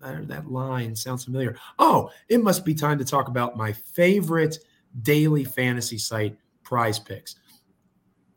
That, 0.00 0.28
that 0.28 0.50
line 0.50 0.94
sounds 0.94 1.24
familiar. 1.24 1.56
Oh, 1.78 2.10
it 2.28 2.42
must 2.42 2.64
be 2.64 2.74
time 2.74 2.98
to 2.98 3.04
talk 3.06 3.28
about 3.28 3.56
my 3.56 3.72
favorite 3.72 4.58
daily 5.02 5.44
fantasy 5.44 5.98
site, 5.98 6.36
Prize 6.62 6.98
Picks. 6.98 7.36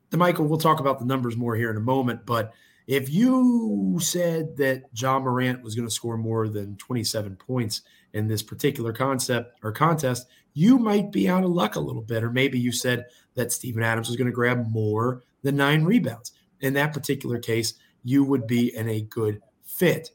Damichael, 0.10 0.48
we'll 0.48 0.60
talk 0.60 0.80
about 0.80 1.00
the 1.00 1.06
numbers 1.06 1.38
more 1.38 1.56
here 1.56 1.72
in 1.72 1.78
a 1.78 1.82
moment, 1.82 2.26
but 2.26 2.54
if 2.88 3.10
you 3.10 3.98
said 4.02 4.58
that 4.58 4.84
Ja 4.94 5.20
Morant 5.20 5.62
was 5.62 5.76
going 5.76 5.88
to 5.88 5.94
score 5.94 6.18
more 6.18 6.50
than 6.50 6.76
27 6.78 7.36
points 7.38 7.84
in 8.14 8.28
this 8.28 8.44
particular 8.44 8.92
concept 8.92 9.58
or 9.64 9.72
contest, 9.72 10.28
you 10.54 10.78
might 10.78 11.12
be 11.12 11.30
out 11.30 11.44
of 11.44 11.52
luck 11.52 11.76
a 11.76 11.80
little 11.80 12.02
bit. 12.02 12.24
Or 12.24 12.32
maybe 12.32 12.60
you 12.60 12.72
said 12.72 13.06
that 13.36 13.52
Steven 13.52 13.84
Adams 13.84 14.10
was 14.10 14.18
going 14.18 14.28
to 14.28 14.34
grab 14.34 14.68
more 14.70 15.24
than 15.44 15.56
nine 15.56 15.86
rebounds. 15.86 16.34
In 16.60 16.74
that 16.74 16.94
particular 16.94 17.40
case, 17.40 17.76
you 18.04 18.24
would 18.24 18.48
be 18.48 18.76
in 18.76 18.90
a 18.90 19.02
good 19.02 19.42
fit. 19.64 20.12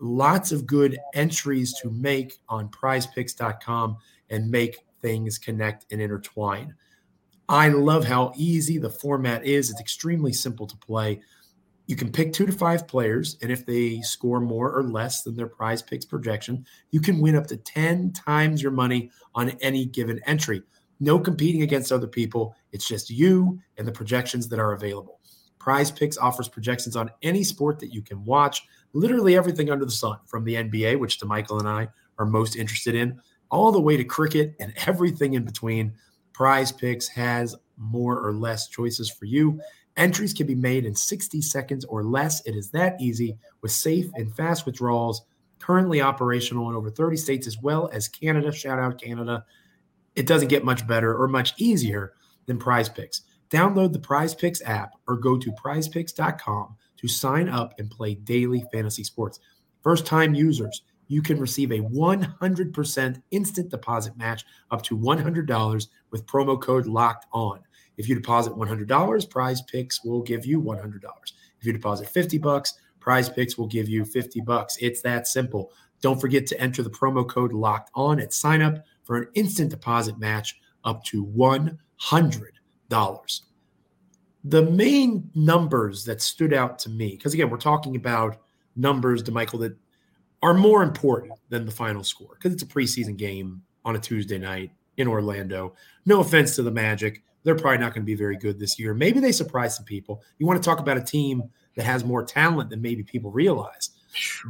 Lots 0.00 0.52
of 0.52 0.66
good 0.66 0.98
entries 1.14 1.74
to 1.80 1.90
make 1.90 2.38
on 2.48 2.68
prizepicks.com 2.70 3.96
and 4.30 4.50
make 4.50 4.78
things 5.00 5.38
connect 5.38 5.86
and 5.90 6.00
intertwine. 6.00 6.74
I 7.48 7.68
love 7.68 8.04
how 8.04 8.32
easy 8.36 8.78
the 8.78 8.90
format 8.90 9.44
is. 9.44 9.70
It's 9.70 9.80
extremely 9.80 10.32
simple 10.32 10.66
to 10.66 10.76
play. 10.76 11.20
You 11.86 11.94
can 11.94 12.10
pick 12.10 12.32
two 12.32 12.46
to 12.46 12.52
five 12.52 12.88
players, 12.88 13.36
and 13.42 13.52
if 13.52 13.64
they 13.64 14.00
score 14.00 14.40
more 14.40 14.72
or 14.72 14.82
less 14.82 15.22
than 15.22 15.36
their 15.36 15.46
prize 15.46 15.82
picks 15.82 16.04
projection, 16.04 16.66
you 16.90 17.00
can 17.00 17.20
win 17.20 17.36
up 17.36 17.46
to 17.46 17.56
10 17.56 18.12
times 18.12 18.60
your 18.60 18.72
money 18.72 19.10
on 19.34 19.50
any 19.60 19.86
given 19.86 20.20
entry. 20.26 20.62
No 20.98 21.20
competing 21.20 21.62
against 21.62 21.92
other 21.92 22.08
people. 22.08 22.56
It's 22.72 22.88
just 22.88 23.10
you 23.10 23.60
and 23.76 23.86
the 23.86 23.92
projections 23.92 24.48
that 24.48 24.58
are 24.58 24.72
available. 24.72 25.20
Prize 25.66 25.90
Picks 25.90 26.16
offers 26.16 26.48
projections 26.48 26.94
on 26.94 27.10
any 27.22 27.42
sport 27.42 27.80
that 27.80 27.92
you 27.92 28.00
can 28.00 28.24
watch, 28.24 28.62
literally 28.92 29.36
everything 29.36 29.68
under 29.68 29.84
the 29.84 29.90
sun, 29.90 30.18
from 30.24 30.44
the 30.44 30.54
NBA, 30.54 30.96
which 30.98 31.18
Damichael 31.18 31.58
and 31.58 31.68
I 31.68 31.88
are 32.18 32.24
most 32.24 32.54
interested 32.54 32.94
in, 32.94 33.20
all 33.50 33.72
the 33.72 33.80
way 33.80 33.96
to 33.96 34.04
cricket 34.04 34.54
and 34.60 34.72
everything 34.86 35.34
in 35.34 35.44
between. 35.44 35.94
Prize 36.32 36.72
Picks 36.72 37.08
has 37.08 37.56
more 37.76 38.18
or 38.18 38.32
less 38.32 38.68
choices 38.68 39.10
for 39.10 39.24
you. 39.24 39.60
Entries 39.96 40.34
can 40.34 40.46
be 40.46 40.54
made 40.54 40.84
in 40.84 40.94
60 40.94 41.40
seconds 41.40 41.84
or 41.86 42.04
less. 42.04 42.44
It 42.46 42.54
is 42.54 42.70
that 42.70 43.00
easy 43.00 43.38
with 43.62 43.72
safe 43.72 44.10
and 44.14 44.34
fast 44.34 44.66
withdrawals. 44.66 45.22
Currently 45.58 46.02
operational 46.02 46.68
in 46.68 46.76
over 46.76 46.90
30 46.90 47.16
states 47.16 47.46
as 47.46 47.58
well 47.58 47.88
as 47.92 48.08
Canada. 48.08 48.52
Shout 48.52 48.78
out 48.78 49.00
Canada. 49.00 49.44
It 50.14 50.26
doesn't 50.26 50.48
get 50.48 50.64
much 50.64 50.86
better 50.86 51.14
or 51.16 51.28
much 51.28 51.54
easier 51.56 52.12
than 52.44 52.58
Prize 52.58 52.88
Picks. 52.88 53.22
Download 53.50 53.92
the 53.92 53.98
Prize 53.98 54.34
Picks 54.34 54.62
app 54.62 54.92
or 55.06 55.16
go 55.16 55.38
to 55.38 55.52
prizepicks.com 55.52 56.76
to 56.98 57.08
sign 57.08 57.48
up 57.48 57.74
and 57.78 57.90
play 57.90 58.14
daily 58.14 58.64
fantasy 58.72 59.04
sports. 59.04 59.40
First 59.82 60.04
time 60.04 60.34
users, 60.34 60.82
you 61.08 61.22
can 61.22 61.38
receive 61.38 61.72
a 61.72 61.80
100% 61.80 63.22
instant 63.30 63.68
deposit 63.68 64.16
match 64.16 64.44
up 64.70 64.82
to 64.82 64.96
$100 64.96 65.86
with 66.10 66.26
promo 66.26 66.60
code 66.60 66.86
locked 66.86 67.26
on. 67.32 67.60
If 67.96 68.08
you 68.08 68.14
deposit 68.14 68.52
$100, 68.52 69.30
Prize 69.30 69.62
Picks 69.62 70.04
will 70.04 70.22
give 70.22 70.44
you 70.44 70.60
$100. 70.60 71.00
If 71.58 71.66
you 71.66 71.72
deposit 71.72 72.08
50 72.08 72.38
bucks, 72.38 72.74
Prize 73.00 73.28
Picks 73.28 73.56
will 73.56 73.68
give 73.68 73.88
you 73.88 74.04
50 74.04 74.40
bucks. 74.40 74.76
It's 74.80 75.00
that 75.02 75.26
simple. 75.26 75.72
Don't 76.02 76.20
forget 76.20 76.46
to 76.48 76.60
enter 76.60 76.82
the 76.82 76.90
promo 76.90 77.26
code 77.26 77.52
locked 77.52 77.90
on 77.94 78.20
at 78.20 78.32
sign 78.32 78.62
up 78.62 78.84
for 79.04 79.16
an 79.16 79.28
instant 79.34 79.70
deposit 79.70 80.18
match 80.18 80.60
up 80.84 81.04
to 81.04 81.24
$100. 81.24 81.78
The 84.44 84.62
main 84.62 85.30
numbers 85.34 86.04
that 86.04 86.22
stood 86.22 86.52
out 86.52 86.78
to 86.80 86.90
me, 86.90 87.12
because 87.12 87.34
again, 87.34 87.50
we're 87.50 87.56
talking 87.56 87.96
about 87.96 88.36
numbers, 88.76 89.22
Damichael, 89.22 89.60
that 89.60 89.76
are 90.42 90.54
more 90.54 90.82
important 90.82 91.32
than 91.48 91.64
the 91.64 91.72
final 91.72 92.04
score 92.04 92.34
because 92.34 92.52
it's 92.52 92.62
a 92.62 92.66
preseason 92.66 93.16
game 93.16 93.62
on 93.84 93.96
a 93.96 93.98
Tuesday 93.98 94.38
night 94.38 94.70
in 94.96 95.08
Orlando. 95.08 95.74
No 96.04 96.20
offense 96.20 96.56
to 96.56 96.62
the 96.62 96.70
Magic 96.70 97.22
they're 97.46 97.54
probably 97.54 97.78
not 97.78 97.94
going 97.94 98.02
to 98.02 98.06
be 98.06 98.16
very 98.16 98.36
good 98.36 98.58
this 98.58 98.76
year. 98.76 98.92
Maybe 98.92 99.20
they 99.20 99.30
surprise 99.30 99.76
some 99.76 99.84
people. 99.84 100.20
You 100.38 100.48
want 100.48 100.60
to 100.60 100.68
talk 100.68 100.80
about 100.80 100.96
a 100.96 101.00
team 101.00 101.44
that 101.76 101.84
has 101.84 102.04
more 102.04 102.24
talent 102.24 102.70
than 102.70 102.82
maybe 102.82 103.04
people 103.04 103.30
realize. 103.30 103.90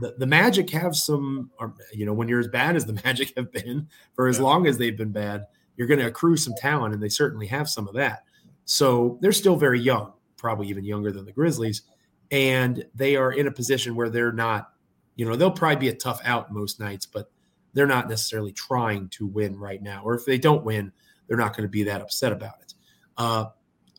The, 0.01 0.15
the 0.17 0.27
Magic 0.27 0.71
have 0.71 0.97
some, 0.97 1.51
or, 1.61 1.75
you 1.93 2.07
know, 2.07 2.15
when 2.15 2.27
you're 2.27 2.41
as 2.41 2.49
bad 2.49 2.75
as 2.75 2.87
the 2.87 2.95
Magic 3.05 3.35
have 3.37 3.53
been 3.53 3.87
for 4.15 4.29
as 4.29 4.41
long 4.41 4.67
as 4.67 4.79
they've 4.79 4.97
been 4.97 5.13
bad, 5.13 5.45
you're 5.77 5.87
going 5.87 6.01
to 6.01 6.07
accrue 6.07 6.39
some 6.39 6.55
talent, 6.57 6.95
and 6.95 7.03
they 7.03 7.11
certainly 7.11 7.47
have 7.49 7.69
some 7.69 7.87
of 7.87 7.93
that. 7.93 8.25
So 8.65 9.19
they're 9.21 9.31
still 9.31 9.57
very 9.57 9.79
young, 9.79 10.15
probably 10.39 10.69
even 10.69 10.83
younger 10.83 11.13
than 11.13 11.27
the 11.27 11.33
Grizzlies, 11.33 11.83
and 12.31 12.83
they 12.95 13.15
are 13.15 13.33
in 13.33 13.47
a 13.47 13.53
position 13.53 13.95
where 13.95 14.09
they're 14.09 14.33
not, 14.33 14.71
you 15.17 15.27
know, 15.27 15.35
they'll 15.35 15.51
probably 15.51 15.77
be 15.77 15.89
a 15.89 15.95
tough 15.95 16.21
out 16.25 16.53
most 16.53 16.79
nights, 16.79 17.07
but 17.07 17.31
they're 17.73 17.87
not 17.87 18.09
necessarily 18.09 18.53
trying 18.53 19.09
to 19.11 19.27
win 19.27 19.59
right 19.59 19.83
now. 19.83 20.03
Or 20.05 20.15
if 20.15 20.25
they 20.25 20.39
don't 20.39 20.65
win, 20.65 20.93
they're 21.27 21.37
not 21.37 21.57
going 21.57 21.65
to 21.65 21.71
be 21.71 21.85
that 21.85 22.01
upset 22.01 22.33
about 22.33 22.55
it. 22.63 22.75
Uh, 23.17 23.47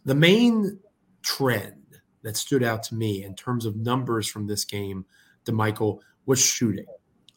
the 0.05 0.15
main 0.15 0.79
trend 1.21 1.99
that 2.23 2.37
stood 2.37 2.63
out 2.63 2.83
to 2.83 2.95
me 2.95 3.23
in 3.23 3.35
terms 3.35 3.65
of 3.65 3.75
numbers 3.75 4.27
from 4.27 4.47
this 4.47 4.63
game, 4.63 5.05
Damichael, 5.45 5.99
was 6.25 6.39
shooting. 6.43 6.85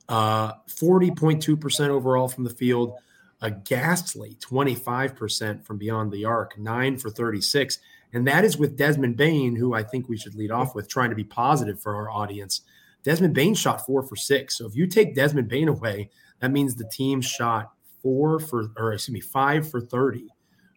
Uh, 0.08 0.54
40.2% 0.68 1.88
overall 1.88 2.28
from 2.28 2.44
the 2.44 2.50
field, 2.50 2.94
a 3.40 3.50
ghastly 3.50 4.36
25% 4.40 5.64
from 5.64 5.78
beyond 5.78 6.12
the 6.12 6.24
arc, 6.24 6.58
nine 6.58 6.98
for 6.98 7.10
36. 7.10 7.78
And 8.12 8.26
that 8.26 8.44
is 8.44 8.56
with 8.56 8.76
Desmond 8.76 9.16
Bane, 9.16 9.56
who 9.56 9.72
I 9.72 9.82
think 9.82 10.08
we 10.08 10.16
should 10.16 10.34
lead 10.34 10.50
off 10.50 10.74
with, 10.74 10.88
trying 10.88 11.10
to 11.10 11.16
be 11.16 11.24
positive 11.24 11.80
for 11.80 11.94
our 11.94 12.10
audience. 12.10 12.62
Desmond 13.02 13.34
Bane 13.34 13.54
shot 13.54 13.86
four 13.86 14.02
for 14.02 14.16
six. 14.16 14.58
So 14.58 14.66
if 14.66 14.74
you 14.74 14.86
take 14.86 15.14
Desmond 15.14 15.48
Bane 15.48 15.68
away, 15.68 16.10
that 16.40 16.50
means 16.50 16.74
the 16.74 16.88
team 16.92 17.20
shot 17.20 17.72
four 18.02 18.38
for, 18.40 18.70
or 18.76 18.92
excuse 18.92 19.14
me, 19.14 19.20
five 19.20 19.68
for 19.68 19.80
30 19.80 20.26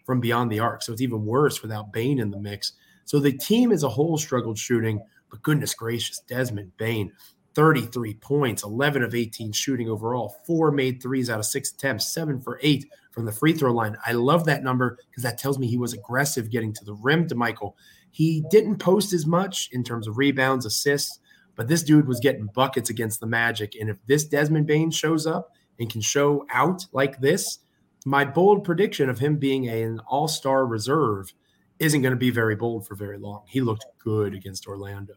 from 0.05 0.19
beyond 0.19 0.51
the 0.51 0.59
arc. 0.59 0.83
So 0.83 0.91
it's 0.91 1.01
even 1.01 1.25
worse 1.25 1.61
without 1.61 1.93
Bane 1.93 2.19
in 2.19 2.31
the 2.31 2.39
mix. 2.39 2.73
So 3.05 3.19
the 3.19 3.31
team 3.31 3.71
as 3.71 3.83
a 3.83 3.89
whole 3.89 4.17
struggled 4.17 4.57
shooting, 4.57 5.01
but 5.29 5.41
goodness 5.41 5.73
gracious, 5.73 6.19
Desmond 6.27 6.71
Bane, 6.77 7.11
33 7.55 8.15
points, 8.15 8.63
11 8.63 9.03
of 9.03 9.13
18 9.13 9.51
shooting 9.51 9.89
overall, 9.89 10.37
four 10.45 10.71
made 10.71 11.01
threes 11.01 11.29
out 11.29 11.39
of 11.39 11.45
six 11.45 11.71
attempts, 11.71 12.13
seven 12.13 12.41
for 12.41 12.59
eight 12.63 12.85
from 13.11 13.25
the 13.25 13.31
free 13.31 13.53
throw 13.53 13.71
line. 13.71 13.95
I 14.05 14.13
love 14.13 14.45
that 14.45 14.63
number 14.63 14.97
because 15.09 15.23
that 15.23 15.37
tells 15.37 15.59
me 15.59 15.67
he 15.67 15.77
was 15.77 15.93
aggressive 15.93 16.49
getting 16.49 16.73
to 16.73 16.85
the 16.85 16.95
rim 16.95 17.27
Damichael. 17.27 17.73
He 18.11 18.43
didn't 18.49 18.77
post 18.77 19.13
as 19.13 19.25
much 19.25 19.69
in 19.71 19.83
terms 19.83 20.07
of 20.07 20.17
rebounds, 20.17 20.65
assists, 20.65 21.19
but 21.55 21.67
this 21.67 21.83
dude 21.83 22.07
was 22.07 22.19
getting 22.19 22.47
buckets 22.47 22.89
against 22.89 23.19
the 23.19 23.27
Magic. 23.27 23.75
And 23.79 23.89
if 23.89 23.97
this 24.07 24.23
Desmond 24.23 24.67
Bane 24.67 24.91
shows 24.91 25.27
up 25.27 25.51
and 25.79 25.89
can 25.89 26.01
show 26.01 26.45
out 26.49 26.85
like 26.91 27.19
this, 27.19 27.59
my 28.05 28.25
bold 28.25 28.63
prediction 28.63 29.09
of 29.09 29.19
him 29.19 29.37
being 29.37 29.65
a, 29.65 29.83
an 29.83 29.99
all 30.07 30.27
star 30.27 30.65
reserve 30.65 31.33
isn't 31.79 32.01
going 32.01 32.13
to 32.13 32.17
be 32.17 32.31
very 32.31 32.55
bold 32.55 32.87
for 32.87 32.95
very 32.95 33.17
long. 33.17 33.43
He 33.47 33.61
looked 33.61 33.85
good 34.03 34.33
against 34.33 34.67
Orlando. 34.67 35.15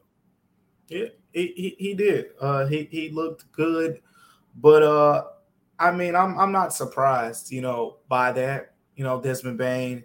Yeah, 0.89 1.07
he, 1.33 1.75
he, 1.79 1.95
did. 1.95 2.27
Uh, 2.41 2.67
he, 2.67 2.89
he 2.91 3.11
looked 3.11 3.51
good. 3.53 4.01
But 4.55 4.83
uh, 4.83 5.25
I 5.79 5.91
mean, 5.91 6.15
I'm, 6.15 6.39
I'm 6.39 6.53
not 6.53 6.73
surprised, 6.73 7.51
you 7.51 7.61
know, 7.61 7.99
by 8.09 8.33
that. 8.33 8.75
You 8.95 9.05
know, 9.05 9.21
Desmond 9.21 9.59
he, 9.59 10.05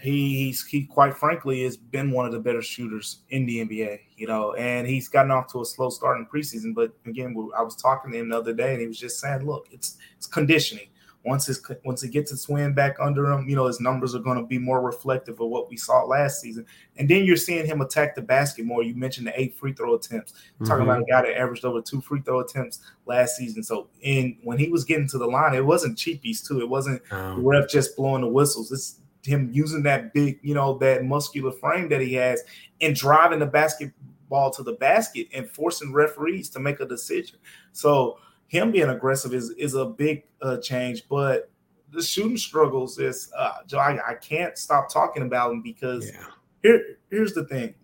he's, 0.00 0.64
he 0.64 0.84
quite 0.84 1.16
frankly 1.16 1.62
has 1.64 1.76
been 1.76 2.10
one 2.10 2.26
of 2.26 2.32
the 2.32 2.38
better 2.38 2.62
shooters 2.62 3.20
in 3.30 3.46
the 3.46 3.64
NBA, 3.64 4.00
you 4.16 4.26
know, 4.26 4.54
and 4.54 4.86
he's 4.86 5.08
gotten 5.08 5.30
off 5.30 5.50
to 5.52 5.60
a 5.60 5.64
slow 5.64 5.90
start 5.90 6.18
in 6.18 6.26
preseason. 6.26 6.74
But 6.74 6.92
again, 7.06 7.34
I 7.56 7.62
was 7.62 7.76
talking 7.76 8.12
to 8.12 8.18
him 8.18 8.30
the 8.30 8.38
other 8.38 8.52
day 8.52 8.72
and 8.72 8.80
he 8.80 8.86
was 8.86 8.98
just 8.98 9.20
saying, 9.20 9.46
look, 9.46 9.68
it's, 9.70 9.96
it's 10.16 10.26
conditioning 10.26 10.88
once 11.24 11.46
his 11.46 11.62
once 11.84 12.00
he 12.00 12.08
gets 12.08 12.30
his 12.30 12.48
win 12.48 12.72
back 12.72 12.96
under 13.00 13.30
him, 13.30 13.48
you 13.48 13.56
know 13.56 13.66
his 13.66 13.80
numbers 13.80 14.14
are 14.14 14.20
going 14.20 14.38
to 14.38 14.46
be 14.46 14.58
more 14.58 14.80
reflective 14.80 15.40
of 15.40 15.48
what 15.48 15.68
we 15.68 15.76
saw 15.76 16.04
last 16.04 16.40
season. 16.40 16.64
And 16.96 17.08
then 17.08 17.24
you're 17.24 17.36
seeing 17.36 17.66
him 17.66 17.80
attack 17.80 18.14
the 18.14 18.22
basket 18.22 18.64
more. 18.64 18.82
You 18.82 18.94
mentioned 18.94 19.26
the 19.26 19.38
eight 19.38 19.54
free 19.56 19.72
throw 19.72 19.94
attempts. 19.94 20.32
Mm-hmm. 20.32 20.64
Talking 20.64 20.84
about 20.84 21.02
a 21.02 21.04
guy 21.04 21.22
that 21.22 21.38
averaged 21.38 21.64
over 21.64 21.82
two 21.82 22.00
free 22.00 22.20
throw 22.22 22.40
attempts 22.40 22.80
last 23.04 23.36
season. 23.36 23.62
So 23.62 23.88
in 24.00 24.38
when 24.42 24.58
he 24.58 24.68
was 24.68 24.84
getting 24.84 25.08
to 25.08 25.18
the 25.18 25.26
line, 25.26 25.54
it 25.54 25.64
wasn't 25.64 25.98
cheapies 25.98 26.46
too. 26.46 26.60
It 26.60 26.68
wasn't 26.68 27.02
the 27.10 27.36
ref 27.36 27.68
just 27.68 27.96
blowing 27.96 28.22
the 28.22 28.28
whistles. 28.28 28.72
It's 28.72 29.00
him 29.28 29.50
using 29.52 29.82
that 29.84 30.12
big, 30.12 30.38
you 30.42 30.54
know, 30.54 30.78
that 30.78 31.04
muscular 31.04 31.52
frame 31.52 31.88
that 31.90 32.00
he 32.00 32.14
has 32.14 32.42
and 32.80 32.96
driving 32.96 33.38
the 33.38 33.46
basketball 33.46 34.50
to 34.50 34.62
the 34.62 34.72
basket 34.72 35.28
and 35.32 35.48
forcing 35.48 35.92
referees 35.92 36.48
to 36.50 36.58
make 36.58 36.80
a 36.80 36.86
decision. 36.86 37.38
So 37.72 38.18
him 38.48 38.72
being 38.72 38.88
aggressive 38.88 39.34
is 39.34 39.50
is 39.50 39.74
a 39.74 39.84
big 39.84 40.24
uh, 40.42 40.56
change, 40.58 41.08
but 41.08 41.50
the 41.92 42.02
shooting 42.02 42.36
struggles 42.36 42.98
is 42.98 43.30
uh, 43.36 43.58
Joe. 43.66 43.78
I, 43.78 43.98
I 44.10 44.14
can't 44.14 44.56
stop 44.58 44.90
talking 44.90 45.22
about 45.22 45.50
them 45.50 45.62
because 45.62 46.10
yeah. 46.10 46.24
here 46.62 46.98
here's 47.10 47.34
the 47.34 47.44
thing. 47.44 47.74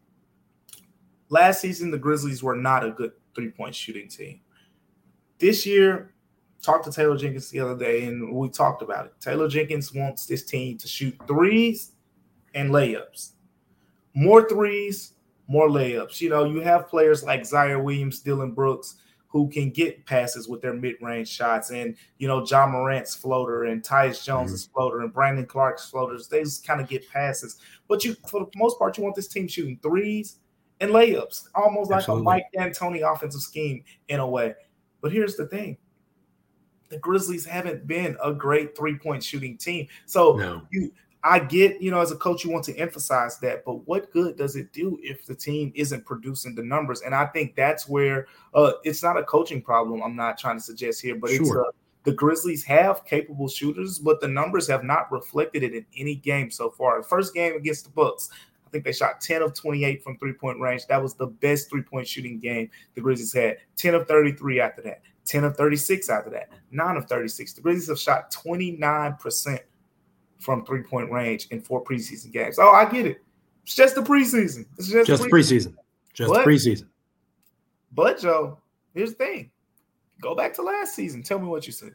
Last 1.29 1.61
season, 1.61 1.91
the 1.91 1.99
Grizzlies 1.99 2.43
were 2.43 2.57
not 2.57 2.85
a 2.85 2.91
good 2.91 3.13
three 3.35 3.51
point 3.51 3.75
shooting 3.75 4.09
team. 4.09 4.41
This 5.39 5.67
year, 5.67 6.13
talked 6.64 6.85
to 6.85 6.92
Taylor 6.92 7.16
Jenkins 7.16 7.50
the 7.50 7.61
other 7.61 7.76
day, 7.76 8.04
and 8.04 8.35
we 8.35 8.49
talked 8.49 8.83
about 8.83 9.06
it. 9.06 9.12
Taylor 9.21 9.49
Jenkins 9.49 9.92
wants 9.92 10.26
this 10.26 10.44
team 10.44 10.78
to 10.78 10.88
shoot 10.88 11.16
threes 11.26 11.92
and 12.54 12.71
layups, 12.71 13.33
more 14.14 14.49
threes, 14.49 15.14
more 15.47 15.68
layups. 15.68 16.21
You 16.21 16.30
know, 16.30 16.44
you 16.44 16.61
have 16.61 16.88
players 16.88 17.23
like 17.23 17.42
Ziaire 17.42 17.83
Williams, 17.83 18.21
Dillon 18.21 18.52
Brooks 18.52 18.97
who 19.35 19.49
can 19.49 19.68
get 19.68 20.06
passes 20.06 20.47
with 20.47 20.62
their 20.62 20.75
mid-range 20.75 21.26
shots, 21.28 21.71
and 21.71 21.97
you 22.18 22.28
know 22.28 22.47
Ja 22.47 22.68
Morant's 22.68 23.16
floater 23.16 23.64
and 23.64 23.83
Tyus 23.83 24.25
Jones's 24.25 24.64
mm-hmm. 24.64 24.73
floater 24.73 25.00
and 25.00 25.12
Brandon 25.12 25.44
Clarke's 25.44 25.90
floaters. 25.90 26.28
They 26.28 26.44
just 26.44 26.64
kind 26.64 26.80
of 26.80 26.88
get 26.88 27.11
passes, 27.11 27.59
but 27.88 28.04
you 28.04 28.14
for 28.28 28.44
the 28.44 28.50
most 28.54 28.78
part 28.78 28.97
you 28.97 29.02
want 29.02 29.16
this 29.16 29.26
team 29.26 29.49
shooting 29.49 29.80
threes 29.83 30.37
and 30.78 30.92
layups, 30.92 31.49
almost 31.52 31.90
Absolutely. 31.90 32.25
like 32.25 32.44
a 32.54 32.61
Mike 32.61 32.75
D'Antoni 32.75 33.12
offensive 33.12 33.40
scheme 33.40 33.83
in 34.06 34.21
a 34.21 34.26
way. 34.26 34.54
But 35.00 35.11
here's 35.11 35.35
the 35.35 35.49
thing: 35.49 35.78
the 36.88 36.99
Grizzlies 36.99 37.45
haven't 37.45 37.87
been 37.87 38.17
a 38.23 38.33
great 38.33 38.76
three-point 38.76 39.23
shooting 39.23 39.57
team. 39.57 39.88
So 40.07 40.37
no. 40.37 40.62
you 40.71 40.93
I 41.26 41.38
get, 41.38 41.81
you 41.81 41.91
know, 41.91 42.00
as 42.00 42.12
a 42.12 42.17
coach, 42.17 42.45
you 42.45 42.50
want 42.50 42.67
to 42.67 42.76
emphasize 42.76 43.38
that, 43.38 43.64
but 43.64 43.87
what 43.88 44.12
good 44.12 44.37
does 44.37 44.57
it 44.57 44.75
do 44.75 44.99
if 45.03 45.25
the 45.25 45.35
team 45.35 45.73
isn't 45.75 46.05
producing 46.05 46.55
the 46.55 46.62
numbers? 46.62 47.00
And 47.00 47.14
I 47.14 47.25
think 47.25 47.57
that's 47.57 47.88
where 47.88 48.26
uh, 48.53 48.73
it's 48.85 49.03
not 49.03 49.17
a 49.17 49.23
coaching 49.25 49.62
problem. 49.62 50.03
I'm 50.03 50.14
not 50.14 50.37
trying 50.37 50.59
to 50.59 50.62
suggest 50.62 51.00
here, 51.00 51.14
but 51.14 51.31
sure. 51.31 51.41
it's 51.41 51.50
uh, 51.50 51.71
the 52.03 52.12
Grizzlies 52.12 52.62
have 52.64 53.07
capable 53.07 53.49
shooters, 53.49 53.99
but 53.99 54.21
the 54.21 54.29
numbers 54.29 54.69
have 54.69 54.85
not 54.85 55.11
reflected 55.11 55.62
it 55.62 55.73
in 55.73 55.87
any 55.97 56.14
game 56.14 56.50
so 56.50 56.69
far. 56.69 57.00
The 57.00 57.09
first 57.09 57.33
game 57.33 57.57
against 57.57 57.85
the 57.85 57.91
Bucks, 57.93 58.29
I 58.67 58.71
think 58.71 58.85
they 58.85 58.93
shot 58.93 59.23
10 59.23 59.41
of 59.41 59.55
28 59.55 60.05
from 60.05 60.19
three 60.19 60.35
point 60.35 60.61
range. 60.61 60.87
That 60.88 61.03
was 61.03 61.14
the 61.14 61.29
best 61.29 61.71
three 61.71 61.83
point 61.83 62.07
shooting 62.07 62.38
game 62.38 62.69
the 62.95 63.00
Grizzlies 63.00 63.33
had. 63.33 63.57
10 63.76 63.95
of 63.95 64.07
33 64.07 64.61
after 64.61 64.83
that, 64.83 65.00
10 65.26 65.45
of 65.45 65.57
36 65.57 66.09
after 66.11 66.31
that, 66.31 66.50
9 66.71 66.97
of 66.97 67.07
36. 67.07 67.54
The 67.54 67.61
Grizzlies 67.61 67.88
have 67.88 67.99
shot 67.99 68.33
29% 68.33 69.59
from 70.38 70.64
three 70.64 70.83
point 70.83 71.11
range 71.11 71.49
in 71.50 71.61
four 71.61 71.83
preseason 71.83 72.33
games. 72.33 72.59
Oh, 72.59 72.71
I 72.71 72.90
get 72.90 73.07
it. 73.07 73.23
It's 73.64 73.75
just 73.75 73.95
the 73.95 74.02
preseason. 74.02 74.66
It's 74.78 74.88
just, 74.88 75.07
just 75.07 75.23
preseason. 75.25 75.31
preseason. 75.31 75.75
Just 76.12 76.33
but, 76.33 76.47
preseason. 76.47 76.87
But 77.93 78.21
Joe, 78.21 78.59
here's 78.95 79.14
the 79.14 79.25
thing. 79.25 79.50
Go 80.21 80.35
back 80.35 80.54
to 80.54 80.62
last 80.62 80.95
season. 80.95 81.23
Tell 81.23 81.38
me 81.38 81.47
what 81.47 81.66
you 81.66 81.73
said. 81.73 81.95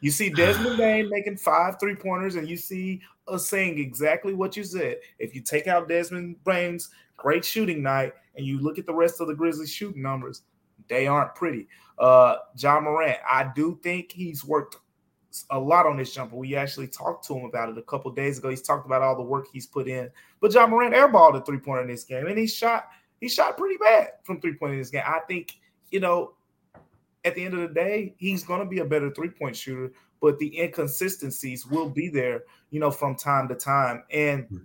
You 0.00 0.10
see 0.10 0.28
Desmond 0.34 0.76
Bane 0.76 1.08
making 1.08 1.36
five 1.36 1.78
three 1.78 1.94
pointers, 1.94 2.34
and 2.34 2.48
you 2.48 2.56
see 2.56 3.00
us 3.28 3.48
saying 3.48 3.78
exactly 3.78 4.34
what 4.34 4.56
you 4.56 4.64
said. 4.64 4.96
If 5.18 5.34
you 5.34 5.40
take 5.40 5.66
out 5.66 5.88
Desmond 5.88 6.42
Bane's 6.44 6.90
great 7.16 7.44
shooting 7.44 7.82
night 7.82 8.12
and 8.36 8.44
you 8.44 8.58
look 8.58 8.78
at 8.78 8.86
the 8.86 8.94
rest 8.94 9.20
of 9.20 9.28
the 9.28 9.34
Grizzlies 9.34 9.72
shooting 9.72 10.02
numbers, 10.02 10.42
they 10.88 11.06
aren't 11.06 11.34
pretty. 11.34 11.68
Uh, 11.98 12.36
Ja 12.56 12.80
Morant, 12.80 13.18
I 13.28 13.50
do 13.54 13.78
think 13.82 14.12
he's 14.12 14.44
worked 14.44 14.76
a 15.50 15.58
lot 15.58 15.86
on 15.86 15.96
this 15.96 16.14
jumper. 16.14 16.36
We 16.36 16.54
actually 16.54 16.88
talked 16.88 17.26
to 17.26 17.34
him 17.34 17.44
about 17.44 17.68
it 17.68 17.78
a 17.78 17.82
couple 17.82 18.10
days 18.12 18.38
ago. 18.38 18.50
He's 18.50 18.62
talked 18.62 18.86
about 18.86 19.02
all 19.02 19.16
the 19.16 19.22
work 19.22 19.46
he's 19.52 19.66
put 19.66 19.88
in. 19.88 20.10
But 20.40 20.52
Ja 20.52 20.66
Morant 20.66 20.94
airballed 20.94 21.40
a 21.40 21.44
three 21.44 21.58
pointer 21.58 21.82
in 21.82 21.88
this 21.88 22.04
game, 22.04 22.26
and 22.26 22.38
he 22.38 22.46
shot 22.46 22.88
he 23.20 23.28
shot 23.28 23.56
pretty 23.56 23.76
bad 23.78 24.08
from 24.22 24.40
three 24.40 24.54
point 24.54 24.74
in 24.74 24.78
this 24.78 24.90
game. 24.90 25.02
I 25.06 25.20
think 25.26 25.54
you 25.90 26.00
know 26.00 26.34
at 27.24 27.34
the 27.34 27.44
end 27.44 27.54
of 27.54 27.60
the 27.60 27.74
day, 27.74 28.14
he's 28.18 28.44
going 28.44 28.60
to 28.60 28.66
be 28.66 28.80
a 28.80 28.84
better 28.84 29.10
three 29.10 29.30
point 29.30 29.56
shooter, 29.56 29.92
but 30.20 30.38
the 30.38 30.60
inconsistencies 30.60 31.66
will 31.66 31.88
be 31.88 32.08
there, 32.08 32.44
you 32.70 32.80
know, 32.80 32.90
from 32.90 33.16
time 33.16 33.48
to 33.48 33.54
time. 33.54 34.04
And 34.10 34.44
hmm. 34.46 34.58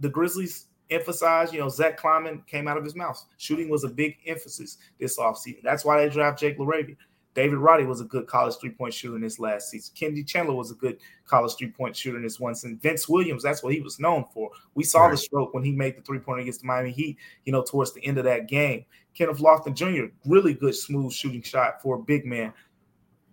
the 0.00 0.08
Grizzlies 0.08 0.66
emphasize, 0.90 1.52
you 1.52 1.58
know, 1.58 1.68
Zach 1.68 1.96
Kleiman 1.96 2.42
came 2.46 2.68
out 2.68 2.76
of 2.76 2.84
his 2.84 2.94
mouth. 2.94 3.24
Shooting 3.38 3.68
was 3.68 3.84
a 3.84 3.88
big 3.88 4.16
emphasis 4.26 4.78
this 4.98 5.18
offseason. 5.18 5.62
That's 5.62 5.84
why 5.84 6.00
they 6.00 6.08
draft 6.08 6.38
Jake 6.38 6.58
LaRavia. 6.58 6.96
David 7.36 7.58
Roddy 7.58 7.84
was 7.84 8.00
a 8.00 8.04
good 8.04 8.26
college 8.26 8.56
three 8.56 8.70
point 8.70 8.94
shooter 8.94 9.14
in 9.14 9.22
his 9.22 9.38
last 9.38 9.68
season. 9.68 9.94
Kennedy 9.94 10.24
Chandler 10.24 10.54
was 10.54 10.70
a 10.70 10.74
good 10.74 10.96
college 11.26 11.54
three 11.56 11.70
point 11.70 11.94
shooter 11.94 12.16
in 12.16 12.22
this 12.22 12.40
one 12.40 12.54
season. 12.54 12.78
Vince 12.82 13.10
Williams, 13.10 13.42
that's 13.42 13.62
what 13.62 13.74
he 13.74 13.80
was 13.82 14.00
known 14.00 14.24
for. 14.32 14.50
We 14.74 14.84
saw 14.84 15.02
right. 15.02 15.10
the 15.10 15.18
stroke 15.18 15.52
when 15.52 15.62
he 15.62 15.72
made 15.72 15.98
the 15.98 16.00
three 16.00 16.18
pointer 16.18 16.40
against 16.40 16.62
the 16.62 16.66
Miami 16.66 16.92
Heat, 16.92 17.18
you 17.44 17.52
know, 17.52 17.62
towards 17.62 17.92
the 17.92 18.02
end 18.06 18.16
of 18.16 18.24
that 18.24 18.48
game. 18.48 18.86
Kenneth 19.12 19.38
Lofton 19.38 19.74
Jr., 19.74 20.14
really 20.24 20.54
good, 20.54 20.74
smooth 20.74 21.12
shooting 21.12 21.42
shot 21.42 21.82
for 21.82 21.96
a 21.96 22.02
big 22.02 22.24
man. 22.24 22.54